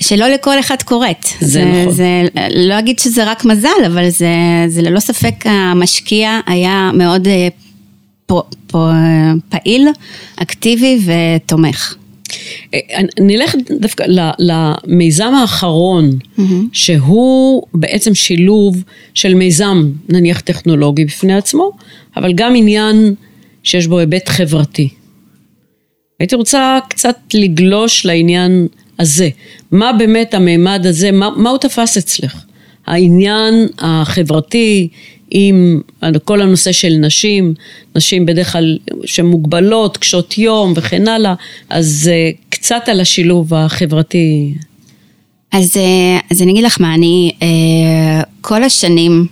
שלא 0.00 0.28
לכל 0.28 0.60
אחד 0.60 0.82
קורית. 0.84 1.34
זה, 1.40 1.46
זה 1.46 1.64
נכון. 1.64 1.92
זה, 1.92 2.22
לא 2.50 2.78
אגיד 2.78 2.98
שזה 2.98 3.30
רק 3.30 3.44
מזל, 3.44 3.68
אבל 3.86 4.08
זה, 4.08 4.34
זה 4.68 4.82
ללא 4.82 5.00
ספק 5.00 5.34
המשקיע 5.44 6.40
היה 6.46 6.90
מאוד 6.94 7.28
אה, 7.28 7.48
פו, 8.26 8.42
פו, 8.66 8.88
פעיל, 9.48 9.88
אקטיבי 10.36 10.98
ותומך. 11.06 11.94
אה, 12.74 12.78
נלך 13.20 13.54
דווקא 13.80 14.04
למיזם 14.38 15.34
האחרון, 15.34 16.10
mm-hmm. 16.10 16.42
שהוא 16.72 17.62
בעצם 17.74 18.14
שילוב 18.14 18.82
של 19.14 19.34
מיזם, 19.34 19.90
נניח 20.08 20.40
טכנולוגי 20.40 21.04
בפני 21.04 21.34
עצמו, 21.34 21.70
אבל 22.16 22.32
גם 22.32 22.52
עניין 22.56 23.14
שיש 23.62 23.86
בו 23.86 23.98
היבט 23.98 24.28
חברתי. 24.28 24.88
הייתי 26.20 26.34
רוצה 26.34 26.78
קצת 26.88 27.16
לגלוש 27.34 28.06
לעניין 28.06 28.66
הזה. 28.98 29.28
מה 29.72 29.92
באמת 29.92 30.34
המימד 30.34 30.86
הזה, 30.86 31.12
מה, 31.12 31.30
מה 31.36 31.50
הוא 31.50 31.58
תפס 31.58 31.96
אצלך? 31.96 32.44
העניין 32.86 33.66
החברתי 33.78 34.88
עם 35.30 35.80
כל 36.24 36.40
הנושא 36.40 36.72
של 36.72 36.92
נשים, 37.00 37.54
נשים 37.96 38.26
בדרך 38.26 38.52
כלל 38.52 38.78
שמוגבלות, 39.04 39.96
קשות 39.96 40.38
יום 40.38 40.72
וכן 40.76 41.08
הלאה, 41.08 41.34
אז 41.68 42.10
אה, 42.12 42.30
קצת 42.48 42.82
על 42.86 43.00
השילוב 43.00 43.54
החברתי. 43.54 44.54
אז, 45.52 45.76
אה, 45.76 46.18
אז 46.30 46.42
אני 46.42 46.52
אגיד 46.52 46.64
לך 46.64 46.80
מה, 46.80 46.94
אני 46.94 47.32
אה, 47.42 48.22
כל 48.40 48.62
השנים, 48.62 49.26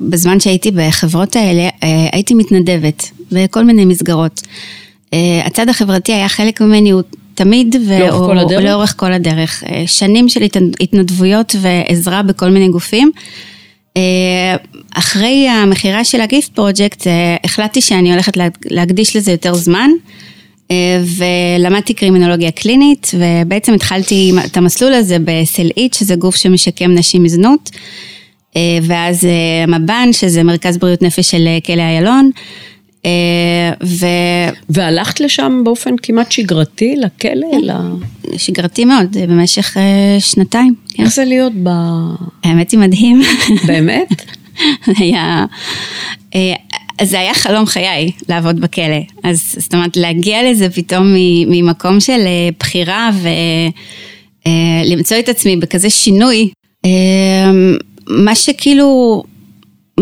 בזמן 0.00 0.40
שהייתי 0.40 0.70
בחברות 0.70 1.36
האלה, 1.36 1.68
הייתי 2.12 2.34
מתנדבת 2.34 3.10
בכל 3.32 3.64
מיני 3.64 3.84
מסגרות. 3.84 4.40
אה, 5.14 5.42
הצד 5.46 5.68
החברתי 5.68 6.12
היה 6.12 6.28
חלק 6.28 6.60
ממני, 6.60 6.90
הוא 6.90 7.02
תמיד, 7.34 7.76
לאורך 7.88 8.14
כל 8.14 8.38
הדרך? 8.38 8.64
לאורך 8.64 8.94
כל 8.96 9.12
הדרך. 9.12 9.64
אה, 9.64 9.84
שנים 9.86 10.28
של 10.28 10.42
התנדבויות 10.80 11.56
ועזרה 11.60 12.22
בכל 12.22 12.50
מיני 12.50 12.68
גופים. 12.68 13.10
אה, 13.96 14.02
אחרי 14.94 15.48
המכירה 15.48 16.04
של 16.04 16.20
הגיפט 16.20 16.54
פרויקט, 16.54 17.06
החלטתי 17.44 17.80
שאני 17.80 18.12
הולכת 18.12 18.36
להקדיש 18.70 19.16
לזה 19.16 19.32
יותר 19.32 19.54
זמן. 19.54 19.90
ולמדתי 21.02 21.94
קרימינולוגיה 21.94 22.50
קלינית, 22.50 23.10
ובעצם 23.14 23.74
התחלתי 23.74 24.32
את 24.46 24.56
המסלול 24.56 24.94
הזה 24.94 25.16
בסלעית, 25.24 25.94
שזה 25.94 26.14
גוף 26.14 26.36
שמשקם 26.36 26.94
נשים 26.94 27.22
מזנות, 27.22 27.70
ואז 28.82 29.26
מב"ן, 29.68 30.08
שזה 30.12 30.42
מרכז 30.42 30.78
בריאות 30.78 31.02
נפש 31.02 31.30
של 31.30 31.48
כלא 31.66 31.82
איילון. 31.82 32.30
אה, 33.06 33.72
ו... 33.84 34.06
והלכת 34.68 35.20
לשם 35.20 35.60
באופן 35.64 35.94
כמעט 36.02 36.32
שגרתי, 36.32 36.96
לכלא? 36.96 37.46
כן. 37.52 37.60
ל... 37.62 37.72
שגרתי 38.36 38.84
מאוד, 38.84 39.16
במשך 39.28 39.76
uh, 39.76 39.80
שנתיים. 40.20 40.74
כן. 40.88 41.02
איך 41.02 41.14
זה 41.14 41.24
להיות 41.24 41.52
ב... 41.62 41.68
האמת 42.44 42.70
היא 42.70 42.80
מדהים. 42.80 43.22
באמת? 43.66 44.08
היה... 44.98 45.44
זה 47.02 47.20
היה 47.20 47.34
חלום 47.34 47.66
חיי, 47.66 48.10
לעבוד 48.28 48.60
בכלא. 48.60 49.00
אז 49.22 49.54
זאת 49.58 49.74
אומרת, 49.74 49.96
להגיע 49.96 50.50
לזה 50.50 50.70
פתאום 50.70 51.14
ממקום 51.46 52.00
של 52.00 52.20
בחירה 52.60 53.10
ולמצוא 54.46 55.18
את 55.18 55.28
עצמי 55.28 55.56
בכזה 55.56 55.90
שינוי, 55.90 56.50
מה 58.08 58.34
שכאילו... 58.34 59.22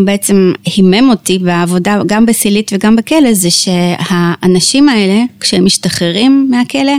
בעצם 0.05 0.53
הימם 0.65 1.11
אותי 1.11 1.39
בעבודה, 1.39 1.99
גם 2.07 2.27
בסילית 2.27 2.71
וגם 2.75 2.97
בכלא, 2.97 3.33
זה 3.33 3.49
שהאנשים 3.51 4.89
האלה, 4.89 5.23
כשהם 5.41 5.65
משתחררים 5.65 6.49
מהכלא, 6.51 6.93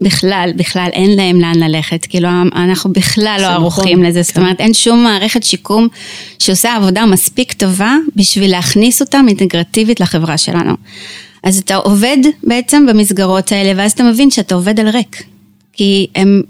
בכלל, 0.00 0.50
בכלל 0.56 0.88
אין 0.92 1.16
להם 1.16 1.40
לאן 1.40 1.58
ללכת, 1.58 2.06
כאילו 2.06 2.28
אנחנו 2.54 2.92
בכלל 2.92 3.38
לא 3.40 3.46
ערוכים 3.46 3.98
נכון, 3.98 4.06
לזה, 4.06 4.18
כן. 4.18 4.22
זאת 4.22 4.38
אומרת 4.38 4.60
אין 4.60 4.74
שום 4.74 5.04
מערכת 5.04 5.42
שיקום 5.42 5.88
שעושה 6.38 6.76
עבודה 6.76 7.06
מספיק 7.06 7.52
טובה 7.52 7.96
בשביל 8.16 8.50
להכניס 8.50 9.00
אותם 9.00 9.24
אינטגרטיבית 9.28 10.00
לחברה 10.00 10.38
שלנו. 10.38 10.74
אז 11.42 11.58
אתה 11.58 11.76
עובד 11.76 12.16
בעצם 12.42 12.86
במסגרות 12.86 13.52
האלה, 13.52 13.72
ואז 13.76 13.92
אתה 13.92 14.04
מבין 14.04 14.30
שאתה 14.30 14.54
עובד 14.54 14.80
על 14.80 14.88
ריק, 14.88 15.22
כי 15.72 16.06
הם 16.14 16.42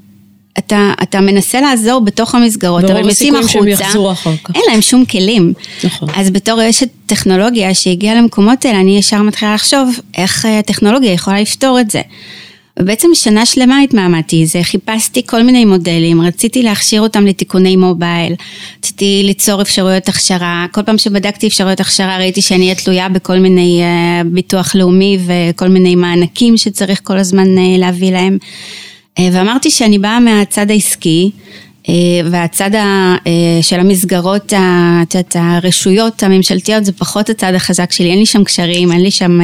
אתה, 0.59 0.93
אתה 1.03 1.21
מנסה 1.21 1.61
לעזור 1.61 2.01
בתוך 2.01 2.35
המסגרות, 2.35 2.85
אבל 2.85 3.09
יוצאים 3.09 3.35
החוצה, 3.37 3.85
אין 4.55 4.63
להם 4.71 4.81
שום 4.81 5.05
כלים. 5.05 5.53
נכון. 5.85 6.09
אז 6.17 6.31
בתור 6.31 6.71
אשת 6.71 6.89
טכנולוגיה 7.07 7.75
שהגיעה 7.75 8.15
למקומות 8.15 8.65
האלה, 8.65 8.81
אני 8.81 8.99
ישר 8.99 9.23
מתחילה 9.23 9.55
לחשוב 9.55 10.01
איך 10.17 10.45
הטכנולוגיה 10.45 11.13
יכולה 11.13 11.41
לפתור 11.41 11.81
את 11.81 11.91
זה. 11.91 12.01
ובעצם 12.79 13.09
שנה 13.15 13.47
שלמה 13.47 13.81
התמהמהתי, 13.81 14.47
זה 14.47 14.63
חיפשתי 14.63 15.23
כל 15.27 15.43
מיני 15.43 15.65
מודלים, 15.65 16.21
רציתי 16.21 16.63
להכשיר 16.63 17.03
אותם 17.03 17.27
לתיקוני 17.27 17.77
מובייל, 17.77 18.35
רציתי 18.79 19.23
ליצור 19.25 19.63
אפשרויות 19.63 20.09
הכשרה, 20.09 20.67
כל 20.73 20.83
פעם 20.83 20.99
שבדקתי 20.99 21.47
אפשרויות 21.47 21.81
הכשרה 21.81 22.17
ראיתי 22.17 22.43
שאני 22.43 22.65
אהיה 22.65 22.75
תלויה 22.75 23.09
בכל 23.09 23.39
מיני 23.39 23.83
uh, 23.83 24.27
ביטוח 24.27 24.75
לאומי 24.75 25.19
וכל 25.27 25.69
מיני 25.69 25.95
מענקים 25.95 26.57
שצריך 26.57 27.01
כל 27.05 27.19
הזמן 27.19 27.59
uh, 27.59 27.79
להביא 27.79 28.13
להם. 28.13 28.39
אה, 29.19 29.29
ואמרתי 29.33 29.71
שאני 29.71 29.99
באה 29.99 30.21
מהצד 30.21 30.71
העסקי, 30.71 31.31
אה, 31.89 31.95
והצד 32.31 32.75
אה, 32.75 33.17
של 33.63 33.81
המסגרות, 33.81 34.53
את 35.03 35.15
יודעת, 35.15 35.37
הרשויות 35.39 36.23
הממשלתיות 36.23 36.85
זה 36.85 36.93
פחות 36.93 37.31
הצד 37.31 37.55
החזק 37.55 37.93
שלי, 37.93 38.11
אין 38.11 38.19
לי 38.19 38.27
שם 38.27 38.45
קשרים, 38.45 38.93
אין 38.93 39.03
לי 39.03 39.11
שם, 39.11 39.41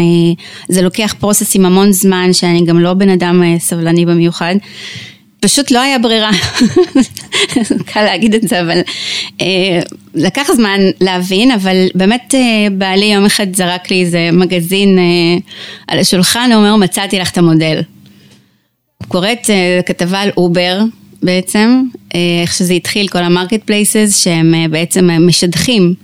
זה 0.69 0.83
לוקח 0.83 1.15
פרוסס 1.19 1.57
עם 1.57 1.65
המון 1.65 1.93
זמן, 1.93 2.33
שאני 2.33 2.65
גם 2.65 2.81
לא 2.81 2.95
בן 2.95 3.09
אדם 3.09 3.43
סבלני 3.59 4.07
במיוחד. 4.07 4.55
פשוט 5.41 5.71
לא 5.71 5.81
היה 5.81 5.99
ברירה, 5.99 6.31
קל 7.93 8.03
להגיד 8.03 8.35
את 8.35 8.49
זה, 8.49 8.61
אבל 8.61 8.81
לקח 10.15 10.49
זמן 10.57 10.81
להבין, 11.01 11.51
אבל 11.51 11.77
באמת 11.95 12.35
בעלי 12.73 13.07
יום 13.07 13.25
אחד 13.25 13.57
זרק 13.57 13.91
לי 13.91 14.01
איזה 14.01 14.29
מגזין 14.33 14.99
על 15.89 15.99
השולחן, 15.99 16.51
הוא 16.53 16.59
אומר, 16.59 16.77
מצאתי 16.77 17.19
לך 17.19 17.31
את 17.31 17.39
המודל. 17.39 17.83
קוראת 19.09 19.51
אה, 19.51 19.81
כתבה 19.87 20.21
על 20.21 20.31
אובר 20.37 20.81
בעצם, 21.23 21.83
אה, 22.15 22.21
איך 22.43 22.55
שזה 22.55 22.73
התחיל, 22.73 23.09
כל 23.09 23.19
ה-marketplaces, 23.19 24.23
שהם 24.25 24.55
אה, 24.55 24.69
בעצם 24.69 25.11
משדכים 25.21 25.95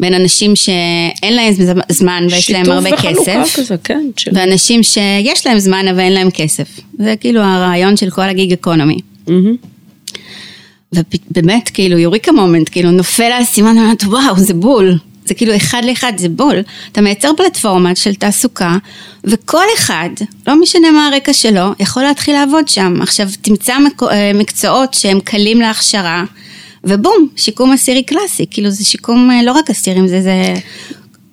בין 0.00 0.14
אנשים 0.14 0.56
שאין 0.56 1.36
להם 1.36 1.54
זמן 1.88 2.26
ויש 2.30 2.50
להם 2.50 2.70
הרבה 2.70 2.90
כסף. 2.96 3.04
שיתוף 3.04 3.58
וחלוקה 3.58 3.62
כזה, 3.62 3.76
כן. 3.84 4.10
של... 4.16 4.30
ואנשים 4.34 4.82
שיש 4.82 5.46
להם 5.46 5.58
זמן 5.58 5.88
אבל 5.90 6.00
אין 6.00 6.12
להם 6.12 6.30
כסף. 6.30 6.80
זה 6.98 7.14
כאילו 7.20 7.40
הרעיון 7.40 7.96
של 7.96 8.10
כל 8.10 8.22
ה-gig 8.22 8.52
economy. 8.52 8.98
ובאמת, 10.92 11.68
כאילו, 11.68 11.98
eureka 11.98 12.32
moment, 12.32 12.68
כאילו, 12.72 12.90
נופל, 12.90 13.30
אומרת, 13.60 14.04
וואו, 14.04 14.38
זה 14.38 14.54
בול. 14.54 14.98
זה 15.28 15.34
כאילו 15.34 15.56
אחד 15.56 15.82
לאחד, 15.84 16.12
זה 16.16 16.28
בול. 16.28 16.56
אתה 16.92 17.00
מייצר 17.00 17.30
פלטפורמה 17.36 17.94
של 17.94 18.14
תעסוקה, 18.14 18.76
וכל 19.24 19.64
אחד, 19.78 20.10
לא 20.46 20.60
משנה 20.60 20.90
מה 20.90 21.06
הרקע 21.06 21.32
שלו, 21.32 21.72
יכול 21.80 22.02
להתחיל 22.02 22.34
לעבוד 22.34 22.68
שם. 22.68 23.02
עכשיו, 23.02 23.28
תמצא 23.40 23.74
אה, 24.02 24.32
מקצועות 24.34 24.94
שהם 24.94 25.20
קלים 25.20 25.60
להכשרה, 25.60 26.24
ובום, 26.84 27.28
שיקום 27.36 27.72
אסירי 27.72 28.02
קלאסי. 28.02 28.46
כאילו, 28.50 28.70
זה 28.70 28.84
שיקום 28.84 29.30
אה, 29.30 29.42
לא 29.42 29.52
רק 29.52 29.70
אסירים, 29.70 30.08
זה, 30.08 30.22
זה 30.22 30.54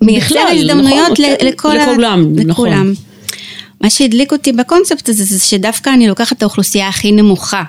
מייצר 0.02 0.46
הזדמנויות 0.52 1.12
נכון, 1.12 1.46
לכל 1.48 1.74
לכולם, 1.74 2.20
ה... 2.20 2.42
נכון. 2.44 2.50
לכולם. 2.50 2.92
מה 3.80 3.90
שהדליק 3.90 4.32
אותי 4.32 4.52
בקונספט 4.52 5.08
הזה, 5.08 5.24
זה 5.24 5.44
שדווקא 5.44 5.90
אני 5.90 6.08
לוקחת 6.08 6.36
את 6.36 6.42
האוכלוסייה 6.42 6.88
הכי 6.88 7.12
נמוכה 7.12 7.62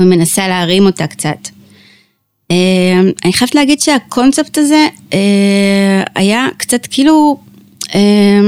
ומנסה 0.00 0.48
להרים 0.48 0.86
אותה 0.86 1.06
קצת. 1.06 1.57
אה, 2.50 2.56
אני 3.24 3.32
חייבת 3.32 3.54
להגיד 3.54 3.80
שהקונספט 3.80 4.58
הזה 4.58 4.86
אה, 5.14 5.18
היה 6.14 6.46
קצת 6.56 6.86
כאילו 6.90 7.38
אה, 7.94 8.40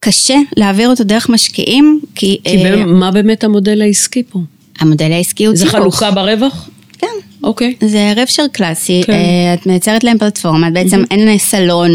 קשה 0.00 0.36
להעביר 0.56 0.88
אותו 0.88 1.04
דרך 1.04 1.28
משקיעים, 1.28 2.00
כי, 2.14 2.38
כי 2.44 2.56
באמת, 2.56 2.86
מה 2.86 3.10
באמת 3.10 3.44
המודל 3.44 3.82
העסקי 3.82 4.22
פה? 4.30 4.38
המודל 4.80 5.12
העסקי 5.12 5.44
הוא 5.44 5.56
זה 5.56 5.64
ציפוך. 5.64 5.80
חלוקה 5.80 6.10
ברווח? 6.10 6.68
כן. 6.98 7.06
אוקיי. 7.42 7.74
זה 7.80 8.12
רפשר 8.16 8.42
קלאסי, 8.52 9.02
כן. 9.06 9.12
אה, 9.12 9.54
את 9.54 9.66
מייצרת 9.66 10.04
להם 10.04 10.18
פלטפורמה, 10.18 10.70
בעצם 10.70 11.02
אין 11.10 11.38
סלון 11.38 11.90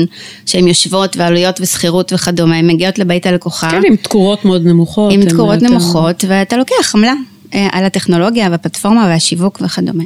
שהן 0.46 0.68
יושבות 0.68 1.18
ועלויות 1.18 1.62
ושכירות 1.62 2.14
וכדומה, 2.14 2.56
הן 2.58 2.68
מגיעות 2.68 3.00
לבית 3.00 3.26
הלקוחה. 3.26 3.72
כן, 3.72 3.82
עם 3.88 3.96
תקורות 3.96 4.46
מאוד 4.46 4.66
נמוכות. 4.66 5.14
עם 5.14 5.26
תקורות 5.30 5.56
יותר- 5.62 5.68
נמוכות, 5.74 6.24
ואתה 6.28 6.58
לוקח 6.58 6.96
עמלה 6.96 7.14
על 7.52 7.86
הטכנולוגיה 7.86 8.48
והפלטפורמה 8.52 9.06
והשיווק 9.06 9.62
וכדומה. 9.66 10.04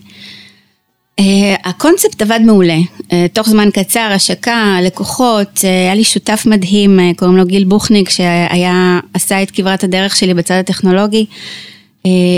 אה, 1.21 1.55
הקונספט 1.63 2.21
עבד 2.21 2.39
מעולה, 2.45 2.77
אה, 3.11 3.25
תוך 3.33 3.49
זמן 3.49 3.69
קצר, 3.73 4.09
השקה, 4.15 4.77
לקוחות, 4.83 5.61
אה, 5.63 5.69
היה 5.69 5.95
לי 5.95 6.03
שותף 6.03 6.43
מדהים, 6.45 6.99
קוראים 7.15 7.37
לו 7.37 7.45
גיל 7.45 7.63
בוכניק, 7.63 8.09
שהיה, 8.09 8.99
עשה 9.13 9.43
את 9.43 9.51
כברת 9.51 9.83
הדרך 9.83 10.15
שלי 10.15 10.33
בצד 10.33 10.55
הטכנולוגי 10.55 11.25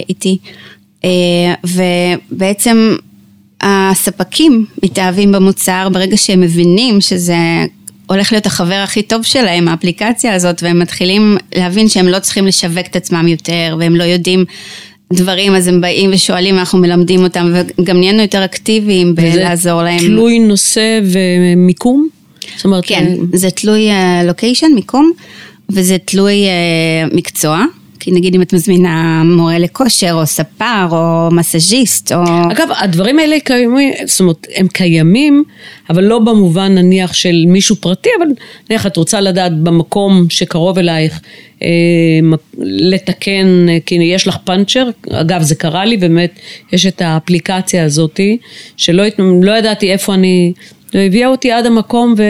איתי, 0.09 0.37
ובעצם 1.63 2.95
הספקים 3.61 4.65
מתאהבים 4.83 5.31
במוצר 5.31 5.89
ברגע 5.91 6.17
שהם 6.17 6.41
מבינים 6.41 7.01
שזה 7.01 7.35
הולך 8.07 8.31
להיות 8.31 8.45
החבר 8.45 8.75
הכי 8.83 9.01
טוב 9.01 9.23
שלהם, 9.23 9.67
האפליקציה 9.67 10.35
הזאת, 10.35 10.63
והם 10.63 10.79
מתחילים 10.79 11.37
להבין 11.55 11.89
שהם 11.89 12.07
לא 12.07 12.19
צריכים 12.19 12.47
לשווק 12.47 12.87
את 12.89 12.95
עצמם 12.95 13.27
יותר, 13.27 13.75
והם 13.79 13.95
לא 13.95 14.03
יודעים 14.03 14.45
דברים, 15.13 15.55
אז 15.55 15.67
הם 15.67 15.81
באים 15.81 16.09
ושואלים, 16.13 16.59
אנחנו 16.59 16.79
מלמדים 16.79 17.23
אותם, 17.23 17.53
וגם 17.79 17.97
נהיינו 17.97 18.21
יותר 18.21 18.45
אקטיביים 18.45 19.15
בלעזור 19.15 19.83
להם. 19.83 19.99
תלוי 19.99 20.39
נושא 20.39 20.99
ומיקום? 21.03 22.07
זאת 22.55 22.65
אומרת, 22.65 22.83
כן, 22.85 23.05
אה, 23.05 23.15
זה 23.33 23.51
תלוי 23.51 23.87
לוקיישן, 24.25 24.71
מיקום, 24.75 25.11
וזה 25.69 25.97
תלוי 26.05 26.45
אה, 26.45 27.15
מקצוע. 27.15 27.65
כי 28.03 28.11
נגיד 28.11 28.35
אם 28.35 28.41
את 28.41 28.53
מזמינה 28.53 29.23
מורה 29.25 29.59
לכושר, 29.59 30.13
או 30.13 30.25
ספר, 30.25 30.87
או 30.91 31.29
מסאז'יסט, 31.31 32.11
או... 32.11 32.21
אגב, 32.51 32.67
הדברים 32.79 33.19
האלה 33.19 33.39
קיימים, 33.43 33.93
זאת 34.05 34.19
אומרת, 34.19 34.47
הם 34.55 34.67
קיימים, 34.67 35.43
אבל 35.89 36.03
לא 36.03 36.19
במובן 36.19 36.75
נניח 36.75 37.13
של 37.13 37.43
מישהו 37.47 37.75
פרטי, 37.75 38.09
אבל 38.17 38.27
נניח 38.69 38.87
את 38.87 38.97
רוצה 38.97 39.21
לדעת 39.21 39.57
במקום 39.57 40.25
שקרוב 40.29 40.77
אלייך 40.77 41.21
אה, 41.61 41.67
לתקן, 42.59 43.69
אה, 43.69 43.77
כי 43.85 43.95
יש 43.95 44.27
לך 44.27 44.37
פאנצ'ר, 44.43 44.89
אגב 45.11 45.41
זה 45.41 45.55
קרה 45.55 45.85
לי, 45.85 45.97
באמת, 45.97 46.39
יש 46.71 46.85
את 46.85 47.01
האפליקציה 47.01 47.85
הזאתי, 47.85 48.37
שלא 48.77 49.03
לא 49.43 49.51
ידעתי 49.51 49.91
איפה 49.91 50.13
אני... 50.13 50.53
הביאה 50.99 51.27
אותי 51.27 51.51
עד 51.51 51.65
המקום, 51.65 52.13
ו... 52.17 52.23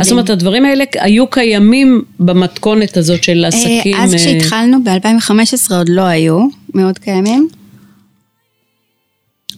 אז 0.00 0.06
זאת 0.06 0.12
אומרת, 0.12 0.30
הדברים 0.30 0.64
האלה 0.64 0.84
היו 0.94 1.26
קיימים 1.26 2.02
במתכונת 2.20 2.96
הזאת 2.96 3.24
של 3.24 3.44
עסקים. 3.44 3.96
אז 3.96 4.14
אה, 4.14 4.18
כשהתחלנו 4.18 4.84
ב-2015 4.84 5.74
עוד 5.74 5.88
לא 5.88 6.02
היו 6.02 6.46
מאוד 6.74 6.98
קיימים. 6.98 7.48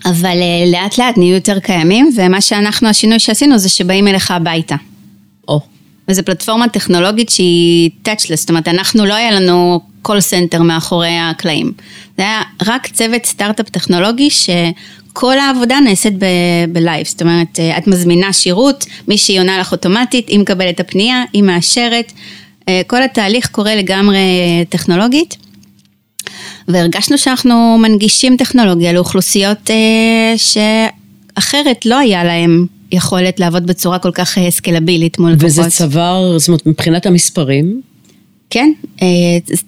אבל 0.05 0.39
אה, 0.43 0.71
לאט 0.73 0.99
לאט 0.99 1.19
נהיו 1.19 1.35
יותר 1.35 1.59
קיימים, 1.59 2.11
ומה 2.17 2.41
שאנחנו, 2.41 2.89
השינוי 2.89 3.19
שעשינו 3.19 3.59
זה 3.59 3.69
שבאים 3.69 4.09
אליך 4.09 4.31
הביתה. 4.31 4.77
או, 5.49 5.61
וזו 6.09 6.23
פלטפורמה 6.25 6.69
טכנולוגית 6.69 7.31
שהיא 7.31 7.91
touchless, 8.09 8.37
זאת 8.37 8.49
אומרת, 8.49 8.69
אנחנו 8.69 9.07
לא 9.07 9.15
היה 9.15 9.31
לנו 9.31 9.81
call 10.09 10.11
center 10.11 10.59
מאחורי 10.59 11.19
הקלעים. 11.19 11.73
זה 12.17 12.23
היה 12.23 12.43
רק 12.67 12.87
צוות 12.87 13.25
סטארט-אפ 13.25 13.71
טכנולוגי 13.71 14.29
שכל 15.13 15.39
העבודה 15.39 15.81
נעשית 15.81 16.19
ב- 16.19 16.73
בלייב, 16.73 17.07
זאת 17.07 17.23
אומרת, 17.23 17.61
אה, 17.61 17.79
את 17.79 17.87
מזמינה 17.87 18.33
שירות, 18.33 18.87
מישהי 19.09 19.39
עונה 19.39 19.59
לך 19.59 19.73
אוטומטית, 19.73 20.29
היא 20.29 20.39
מקבלת 20.39 20.75
את 20.75 20.81
הפנייה, 20.81 21.23
היא 21.33 21.43
מאשרת, 21.43 22.13
אה, 22.69 22.83
כל 22.87 23.03
התהליך 23.03 23.49
קורה 23.51 23.75
לגמרי 23.75 24.19
טכנולוגית. 24.69 25.37
והרגשנו 26.69 27.19
שאנחנו 27.19 27.79
מנגישים 27.83 28.37
טכנולוגיה 28.37 28.93
לאוכלוסיות 28.93 29.71
אה, 29.71 30.35
שאחרת 30.37 31.87
לא 31.87 31.99
היה 31.99 32.25
להם 32.25 32.67
יכולת 32.93 33.41
לעבוד 33.41 33.67
בצורה 33.67 33.99
כל 33.99 34.11
כך 34.15 34.39
אה, 34.39 34.51
סקלבילית 34.51 35.19
מול 35.19 35.31
לקוחות. 35.31 35.49
וזה 35.49 35.63
צבר, 35.71 36.39
זאת 36.39 36.49
אומרת, 36.49 36.67
מבחינת 36.67 37.07
המספרים, 37.07 37.81
כן, 38.55 38.73
אה, 39.03 39.07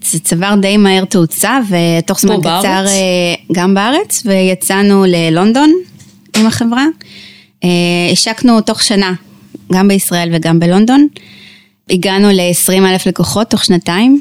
זה 0.02 0.20
צבר 0.20 0.54
די 0.60 0.76
מהר 0.76 1.04
תאוצה, 1.04 1.60
ותוך 1.68 2.20
זמן 2.20 2.36
קצר, 2.40 2.50
בארץ? 2.50 2.88
אה, 2.88 3.34
גם 3.52 3.74
בארץ, 3.74 4.22
ויצאנו 4.26 5.04
ללונדון 5.08 5.72
עם 6.36 6.46
החברה. 6.46 6.86
אה, 7.64 7.68
השקנו 8.12 8.60
תוך 8.60 8.82
שנה, 8.82 9.12
גם 9.72 9.88
בישראל 9.88 10.28
וגם 10.32 10.60
בלונדון. 10.60 11.06
הגענו 11.90 12.28
ל-20 12.32 12.86
אלף 12.86 13.06
לקוחות 13.06 13.50
תוך 13.50 13.64
שנתיים. 13.64 14.20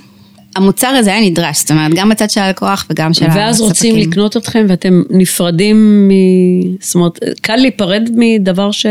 המוצר 0.56 0.88
הזה 0.88 1.14
היה 1.14 1.30
נדרש, 1.30 1.60
זאת 1.60 1.72
אומרת, 1.72 1.94
גם 1.94 2.10
בצד 2.10 2.30
של 2.30 2.42
הלקוח 2.42 2.86
וגם 2.90 3.14
של 3.14 3.26
הספקים. 3.26 3.42
ואז 3.42 3.62
רוצים 3.62 3.96
לקנות 3.96 4.38
אתכם 4.38 4.66
ואתם 4.70 5.02
נפרדים 5.10 6.08
מ... 6.08 6.12
זאת 6.80 6.96
אומרת, 6.96 7.20
קל 7.42 7.56
להיפרד 7.56 8.10
מדבר 8.16 8.72
ש... 8.72 8.86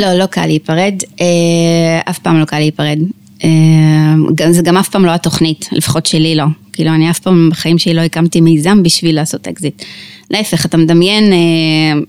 לא, 0.00 0.12
לא 0.18 0.26
קל 0.26 0.46
להיפרד, 0.46 0.94
אה, 1.20 2.00
אף 2.10 2.18
פעם 2.18 2.40
לא 2.40 2.44
קל 2.44 2.58
להיפרד. 2.58 2.98
אה, 3.44 4.50
זה 4.50 4.62
גם 4.62 4.76
אף 4.76 4.88
פעם 4.88 5.04
לא 5.04 5.10
התוכנית, 5.10 5.68
לפחות 5.72 6.06
שלי 6.06 6.34
לא. 6.34 6.44
כאילו, 6.72 6.90
אני 6.94 7.10
אף 7.10 7.18
פעם 7.18 7.48
בחיים 7.50 7.78
שלי 7.78 7.94
לא 7.94 8.00
הקמתי 8.00 8.40
מיזם 8.40 8.82
בשביל 8.82 9.14
לעשות 9.14 9.48
אקזיט. 9.48 9.82
להפך, 10.30 10.66
אתה 10.66 10.76
מדמיין 10.76 11.32
אה, 11.32 12.00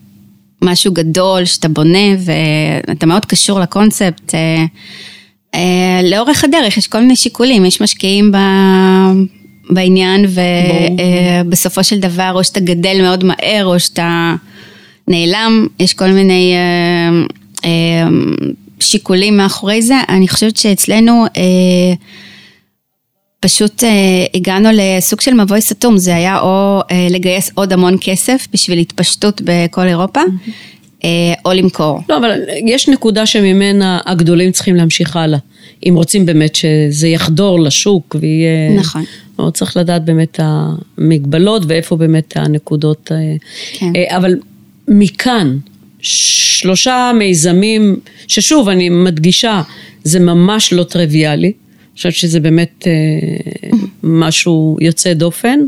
משהו 0.61 0.93
גדול 0.93 1.45
שאתה 1.45 1.69
בונה 1.69 2.07
ואתה 2.19 3.05
מאוד 3.05 3.25
קשור 3.25 3.59
לקונספט. 3.59 4.33
לאורך 6.03 6.43
הדרך 6.43 6.77
יש 6.77 6.87
כל 6.87 6.99
מיני 6.99 7.15
שיקולים, 7.15 7.65
יש 7.65 7.81
משקיעים 7.81 8.31
ב... 8.31 8.37
בעניין 9.69 10.25
ובסופו 11.45 11.83
של 11.83 11.99
דבר 11.99 12.31
או 12.33 12.43
שאתה 12.43 12.59
גדל 12.59 13.01
מאוד 13.01 13.23
מהר 13.23 13.65
או 13.65 13.79
שאתה 13.79 14.35
נעלם, 15.09 15.67
יש 15.79 15.93
כל 15.93 16.07
מיני 16.07 16.53
אה, 16.55 17.25
אה, 17.65 18.09
שיקולים 18.79 19.37
מאחורי 19.37 19.81
זה. 19.81 19.95
אני 20.09 20.27
חושבת 20.27 20.57
שאצלנו 20.57 21.25
אה, 21.37 21.93
פשוט 23.39 23.83
אה, 23.83 23.89
הגענו 24.33 24.69
לסוג 24.73 25.21
של 25.21 25.33
מבוי 25.33 25.61
סתום, 25.61 25.97
זה 25.97 26.15
היה 26.15 26.39
או 26.39 26.81
אה, 26.91 27.07
לגייס 27.09 27.51
עוד 27.55 27.73
המון 27.73 27.97
כסף 28.01 28.47
בשביל 28.53 28.79
התפשטות 28.79 29.41
בכל 29.45 29.87
אירופה, 29.87 30.21
אה, 31.03 31.09
או 31.45 31.53
למכור. 31.53 31.99
לא, 32.09 32.17
אבל 32.17 32.31
יש 32.65 32.89
נקודה 32.89 33.25
שממנה 33.25 33.99
הגדולים 34.05 34.51
צריכים 34.51 34.75
להמשיך 34.75 35.15
הלאה. 35.15 35.39
אם 35.85 35.93
רוצים 35.95 36.25
באמת 36.25 36.55
שזה 36.55 37.07
יחדור 37.07 37.59
לשוק 37.59 38.15
ויהיה... 38.19 38.79
נכון. 38.79 39.03
או 39.39 39.51
צריך 39.51 39.77
לדעת 39.77 40.05
באמת 40.05 40.39
המגבלות 40.43 41.61
ואיפה 41.67 41.95
באמת 41.95 42.37
הנקודות. 42.37 43.11
אה, 43.11 43.17
כן. 43.73 43.91
אה, 43.95 44.17
אבל 44.17 44.35
מכאן, 44.89 45.57
שלושה 46.01 47.11
מיזמים, 47.15 47.99
ששוב, 48.27 48.69
אני 48.69 48.89
מדגישה, 48.89 49.61
זה 50.03 50.19
ממש 50.19 50.73
לא 50.73 50.83
טריוויאלי. 50.83 51.47
אני 51.47 51.95
חושבת 51.95 52.13
שזה 52.13 52.39
באמת 52.39 52.87
אה, 52.87 52.93
משהו 54.03 54.77
יוצא 54.81 55.13
דופן. 55.13 55.59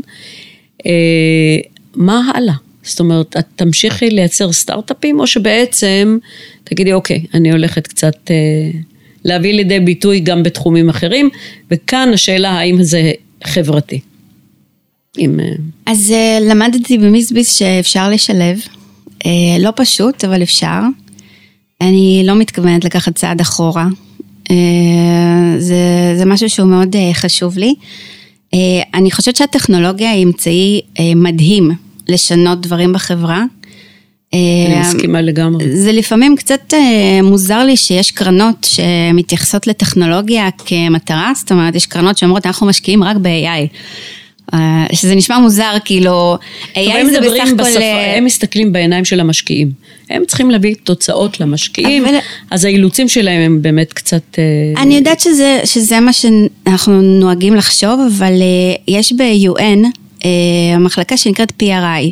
אה, 0.86 1.58
מה 1.94 2.30
הלאה? 2.34 2.54
זאת 2.82 3.00
אומרת, 3.00 3.36
את 3.36 3.44
תמשיכי 3.56 4.10
לייצר 4.10 4.52
סטארט-אפים, 4.52 5.20
או 5.20 5.26
שבעצם 5.26 6.18
תגידי, 6.64 6.92
אוקיי, 6.92 7.24
אני 7.34 7.52
הולכת 7.52 7.86
קצת 7.86 8.30
אה, 8.30 8.70
להביא 9.24 9.54
לידי 9.54 9.80
ביטוי 9.80 10.20
גם 10.20 10.42
בתחומים 10.42 10.88
אחרים, 10.88 11.30
וכאן 11.70 12.10
השאלה 12.14 12.50
האם 12.50 12.82
זה 12.82 13.12
חברתי. 13.44 14.00
אם... 15.18 15.40
אה, 15.40 15.46
אז 15.86 16.12
אה, 16.12 16.38
למדתי 16.40 16.98
במיסביס 16.98 17.58
שאפשר 17.58 18.10
לשלב, 18.10 18.60
לא 19.60 19.72
פשוט, 19.76 20.24
אבל 20.24 20.42
אפשר. 20.42 20.80
אני 21.80 22.22
לא 22.26 22.34
מתכוונת 22.34 22.84
לקחת 22.84 23.14
צעד 23.14 23.40
אחורה. 23.40 23.86
אה, 24.50 25.54
זה, 25.58 26.14
זה 26.18 26.24
משהו 26.24 26.50
שהוא 26.50 26.68
מאוד 26.68 26.96
אה, 26.96 27.10
חשוב 27.14 27.58
לי. 27.58 27.74
אה, 28.54 28.58
אני 28.94 29.10
חושבת 29.10 29.36
שהטכנולוגיה 29.36 30.10
היא 30.10 30.24
אמצעי 30.24 30.80
אה, 30.98 31.12
מדהים 31.16 31.70
לשנות 32.08 32.60
דברים 32.60 32.92
בחברה. 32.92 33.44
אני 34.32 34.74
אה, 34.74 34.80
מסכימה 34.80 35.20
לגמרי. 35.20 35.76
זה 35.76 35.92
לפעמים 35.92 36.36
קצת 36.36 36.74
אה, 36.74 37.22
מוזר 37.22 37.64
לי 37.64 37.76
שיש 37.76 38.10
קרנות 38.10 38.66
שמתייחסות 38.70 39.66
לטכנולוגיה 39.66 40.48
כמטרה, 40.66 41.32
זאת 41.36 41.52
אומרת, 41.52 41.74
יש 41.74 41.86
קרנות 41.86 42.18
שאומרות, 42.18 42.46
אנחנו 42.46 42.66
משקיעים 42.66 43.04
רק 43.04 43.16
ב-AI. 43.16 43.76
אה, 44.54 44.86
שזה 44.92 45.14
נשמע 45.14 45.38
מוזר, 45.38 45.76
כאילו, 45.84 46.36
AI 46.74 46.76
זה 47.10 47.20
בסך 47.20 47.46
הכל... 47.46 47.54
בשפה, 47.54 47.80
אה, 47.80 48.16
הם 48.16 48.24
מסתכלים 48.24 48.72
בעיניים 48.72 49.04
של 49.04 49.20
המשקיעים. 49.20 49.70
הם 50.10 50.22
צריכים 50.26 50.50
להביא 50.50 50.74
תוצאות 50.84 51.40
למשקיעים, 51.40 52.04
אבל- 52.04 52.18
אז 52.50 52.64
האילוצים 52.64 53.08
שלהם 53.08 53.40
הם 53.42 53.62
באמת 53.62 53.92
קצת... 53.92 54.38
אה, 54.38 54.82
אני 54.82 54.96
יודעת 54.96 55.20
שזה, 55.20 55.60
שזה 55.64 56.00
מה 56.00 56.12
שאנחנו 56.12 57.02
נוהגים 57.02 57.54
לחשוב, 57.54 58.00
אבל 58.16 58.32
יש 58.88 59.12
ב-UN 59.12 59.86
אה, 60.24 60.30
מחלקה 60.78 61.16
שנקראת 61.16 61.52
PRI. 61.62 62.10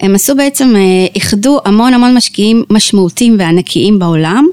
הם 0.00 0.14
עשו 0.14 0.34
בעצם, 0.36 0.74
איחדו 1.14 1.58
המון 1.64 1.94
המון 1.94 2.14
משקיעים 2.14 2.64
משמעותיים 2.70 3.36
וענקיים 3.38 3.98
בעולם, 3.98 4.46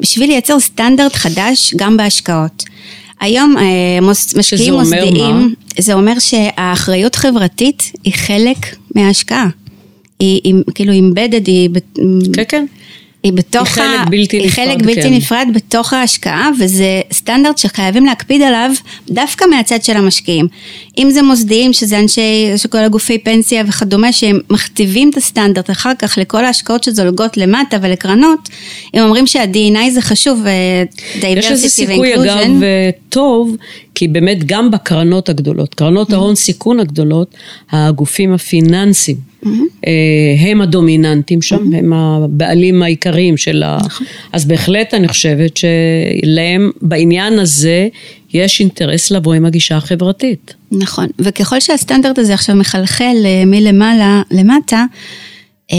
בשביל 0.00 0.30
לייצר 0.30 0.60
סטנדרט 0.60 1.14
חדש 1.14 1.74
גם 1.76 1.96
בהשקעות. 1.96 2.64
היום 3.20 3.56
אה, 3.58 4.00
משקיעים 4.36 4.74
מוסדיים, 4.74 5.36
מה? 5.36 5.46
זה 5.78 5.94
אומר 5.94 6.18
שהאחריות 6.18 7.14
חברתית 7.14 7.92
היא 8.04 8.12
חלק 8.14 8.76
מההשקעה. 8.94 9.48
היא, 10.18 10.40
היא 10.44 10.54
כאילו 10.74 10.92
אימבדד, 10.92 11.46
היא... 11.46 11.70
כן, 12.32 12.42
כן. 12.48 12.66
היא 13.24 13.32
בתוך 13.32 13.78
היא 13.78 13.84
חלק 13.84 14.08
בלתי 14.10 14.36
היא 14.36 14.46
נפרד, 14.46 14.66
חלק 14.66 14.82
בלתי 14.82 15.02
כן. 15.02 15.14
נפרד 15.14 15.46
בתוך 15.54 15.92
ההשקעה, 15.92 16.50
וזה 16.60 17.00
סטנדרט 17.12 17.58
שחייבים 17.58 18.06
להקפיד 18.06 18.42
עליו 18.42 18.70
דווקא 19.10 19.44
מהצד 19.50 19.84
של 19.84 19.96
המשקיעים. 19.96 20.48
אם 20.98 21.10
זה 21.10 21.22
מוסדיים, 21.22 21.72
שזה 21.72 21.98
אנשי, 21.98 22.52
שכל 22.56 22.78
הגופי 22.78 23.18
פנסיה 23.18 23.64
וכדומה, 23.68 24.12
שהם 24.12 24.38
מכתיבים 24.50 25.10
את 25.10 25.16
הסטנדרט 25.16 25.70
אחר 25.70 25.92
כך 25.98 26.18
לכל 26.18 26.44
ההשקעות 26.44 26.84
שזולגות 26.84 27.36
למטה 27.36 27.76
ולקרנות, 27.82 28.48
הם 28.94 29.04
אומרים 29.04 29.26
שה-D&I 29.26 29.90
זה 29.90 30.00
חשוב, 30.00 30.40
ו- 30.44 30.48
יש 31.22 31.50
איזה 31.50 31.66
diversity 31.66 31.68
סיכוי 31.68 32.16
ו-inclusion. 32.16 32.30
אגב 32.30 32.62
אה, 32.62 32.90
טוב, 33.08 33.56
כי 33.94 34.08
באמת 34.08 34.44
גם 34.44 34.70
בקרנות 34.70 35.28
הגדולות, 35.28 35.74
קרנות. 35.74 36.12
ההון 36.12 36.34
סיכון 36.34 36.80
הגדולות, 36.80 37.34
הגופים 37.70 38.34
הפיננסיים, 38.34 39.16
Mm-hmm. 39.44 39.86
אה, 39.86 40.50
הם 40.50 40.60
הדומיננטים 40.60 41.42
שם, 41.42 41.74
הם 41.74 41.92
הבעלים 41.92 42.82
העיקריים 42.82 43.36
של 43.36 43.62
ה... 43.62 43.78
נכון. 43.84 44.06
אז 44.32 44.44
בהחלט 44.44 44.94
אני 44.94 45.08
חושבת 45.08 45.56
שלהם 45.56 46.70
בעניין 46.82 47.38
הזה 47.38 47.88
יש 48.34 48.60
אינטרס 48.60 49.10
לבוא 49.10 49.34
עם 49.34 49.44
הגישה 49.44 49.76
החברתית. 49.76 50.54
נכון, 50.72 51.06
וככל 51.18 51.60
שהסטנדרט 51.60 52.18
הזה 52.18 52.34
עכשיו 52.34 52.56
מחלחל 52.56 53.16
אה, 53.24 53.44
מלמעלה 53.46 54.22
למטה, 54.30 54.84
אה, 55.72 55.76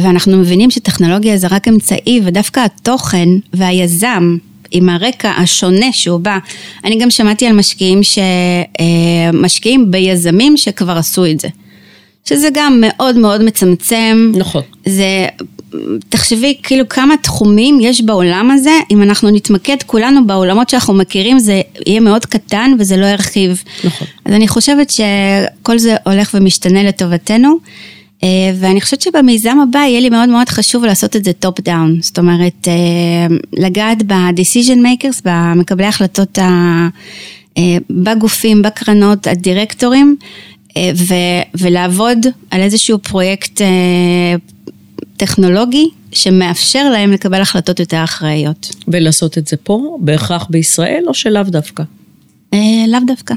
ואנחנו 0.00 0.36
מבינים 0.36 0.70
שטכנולוגיה 0.70 1.36
זה 1.36 1.46
רק 1.50 1.68
אמצעי, 1.68 2.20
ודווקא 2.24 2.60
התוכן 2.60 3.28
והיזם, 3.52 4.36
עם 4.70 4.88
הרקע 4.88 5.30
השונה 5.30 5.92
שהוא 5.92 6.20
בא, 6.20 6.38
אני 6.84 6.98
גם 6.98 7.10
שמעתי 7.10 7.46
על 7.46 7.52
משקיעים 7.52 8.00
שמשקיעים 9.32 9.90
ביזמים 9.90 10.56
שכבר 10.56 10.98
עשו 10.98 11.26
את 11.26 11.40
זה. 11.40 11.48
שזה 12.26 12.48
גם 12.54 12.82
מאוד 12.86 13.16
מאוד 13.16 13.42
מצמצם. 13.42 14.32
נכון. 14.36 14.62
זה, 14.86 15.26
תחשבי 16.08 16.58
כאילו 16.62 16.88
כמה 16.88 17.16
תחומים 17.16 17.78
יש 17.80 18.00
בעולם 18.00 18.50
הזה, 18.50 18.70
אם 18.90 19.02
אנחנו 19.02 19.30
נתמקד 19.30 19.76
כולנו 19.86 20.26
בעולמות 20.26 20.68
שאנחנו 20.68 20.94
מכירים, 20.94 21.38
זה 21.38 21.60
יהיה 21.86 22.00
מאוד 22.00 22.26
קטן 22.26 22.76
וזה 22.78 22.96
לא 22.96 23.06
ירחיב. 23.06 23.62
נכון. 23.84 24.06
אז 24.24 24.32
אני 24.32 24.48
חושבת 24.48 24.90
שכל 24.90 25.78
זה 25.78 25.96
הולך 26.04 26.34
ומשתנה 26.34 26.82
לטובתנו, 26.82 27.56
אה, 28.22 28.28
ואני 28.60 28.80
חושבת 28.80 29.00
שבמיזם 29.00 29.58
הבא 29.60 29.78
יהיה 29.78 30.00
לי 30.00 30.10
מאוד 30.10 30.28
מאוד 30.28 30.48
חשוב 30.48 30.84
לעשות 30.84 31.16
את 31.16 31.24
זה 31.24 31.32
top 31.32 31.60
down, 31.60 31.98
זאת 32.02 32.18
אומרת, 32.18 32.68
אה, 32.68 33.36
לגעת 33.52 34.02
ב-decision 34.02 34.78
makers, 34.78 35.20
במקבלי 35.24 35.86
ההחלטות 35.86 36.38
ה... 36.38 36.88
אה, 37.58 37.76
בגופים, 37.90 38.62
בקרנות, 38.62 39.26
הדירקטורים, 39.26 40.16
ו- 40.94 41.58
ולעבוד 41.60 42.26
על 42.50 42.60
איזשהו 42.60 42.98
פרויקט 42.98 43.60
אה, 43.60 44.34
טכנולוגי 45.16 45.88
שמאפשר 46.12 46.90
להם 46.90 47.12
לקבל 47.12 47.40
החלטות 47.40 47.80
יותר 47.80 48.04
אחראיות. 48.04 48.76
ולעשות 48.88 49.38
את 49.38 49.46
זה 49.46 49.56
פה, 49.56 49.98
בהכרח 50.00 50.46
בישראל, 50.50 51.04
או 51.06 51.14
שלאו 51.14 51.42
דווקא? 51.42 51.82
אה, 52.54 52.58
לאו 52.88 53.00
דווקא. 53.06 53.34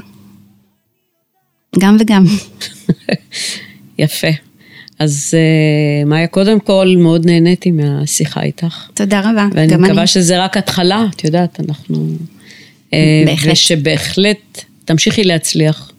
גם 1.78 1.96
וגם. 2.00 2.24
יפה. 3.98 4.28
אז 4.98 5.34
אה, 5.34 6.04
מאיה, 6.04 6.26
קודם 6.26 6.60
כל, 6.60 6.94
מאוד 6.98 7.26
נהניתי 7.26 7.70
מהשיחה 7.70 8.42
איתך. 8.42 8.88
תודה 8.94 9.20
רבה. 9.20 9.46
ואני 9.52 9.72
גם 9.72 9.82
מקווה 9.82 9.98
אני. 9.98 10.06
שזה 10.06 10.44
רק 10.44 10.56
התחלה, 10.56 11.06
את 11.16 11.24
יודעת, 11.24 11.60
אנחנו... 11.68 12.08
אה, 12.92 13.22
בהחלט. 13.26 13.52
ושבהחלט 13.52 14.64
תמשיכי 14.84 15.24
להצליח, 15.24 15.89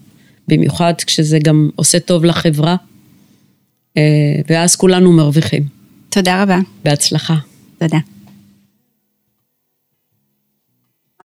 במיוחד 0.51 0.93
כשזה 1.05 1.39
גם 1.43 1.69
עושה 1.75 1.99
טוב 1.99 2.25
לחברה, 2.25 2.75
אה, 3.97 4.01
ואז 4.49 4.75
כולנו 4.75 5.11
מרוויחים. 5.11 5.63
תודה 6.09 6.43
רבה. 6.43 6.57
בהצלחה. 6.83 7.35
תודה. 7.79 7.97